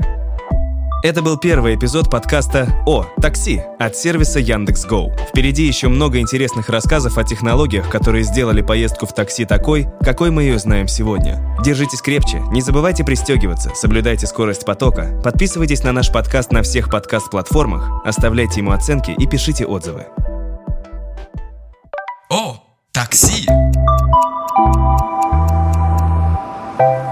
Это 1.03 1.23
был 1.23 1.35
первый 1.35 1.73
эпизод 1.73 2.11
подкаста 2.11 2.83
«О, 2.85 3.07
такси» 3.19 3.59
от 3.79 3.95
сервиса 3.95 4.39
Яндекс.Гоу. 4.39 5.11
Впереди 5.29 5.65
еще 5.65 5.87
много 5.87 6.19
интересных 6.19 6.69
рассказов 6.69 7.17
о 7.17 7.23
технологиях, 7.23 7.89
которые 7.89 8.23
сделали 8.23 8.61
поездку 8.61 9.07
в 9.07 9.13
такси 9.13 9.45
такой, 9.45 9.87
какой 10.01 10.29
мы 10.29 10.43
ее 10.43 10.59
знаем 10.59 10.87
сегодня. 10.87 11.57
Держитесь 11.63 12.03
крепче, 12.03 12.43
не 12.51 12.61
забывайте 12.61 13.03
пристегиваться, 13.03 13.71
соблюдайте 13.73 14.27
скорость 14.27 14.63
потока, 14.63 15.19
подписывайтесь 15.23 15.83
на 15.83 15.91
наш 15.91 16.11
подкаст 16.11 16.51
на 16.51 16.61
всех 16.61 16.91
подкаст-платформах, 16.91 18.05
оставляйте 18.05 18.59
ему 18.59 18.69
оценки 18.69 19.09
и 19.09 19.25
пишите 19.25 19.65
отзывы. 19.65 20.05
О, 22.29 22.61
такси! 22.91 23.47
thank 26.77 27.05
you 27.05 27.10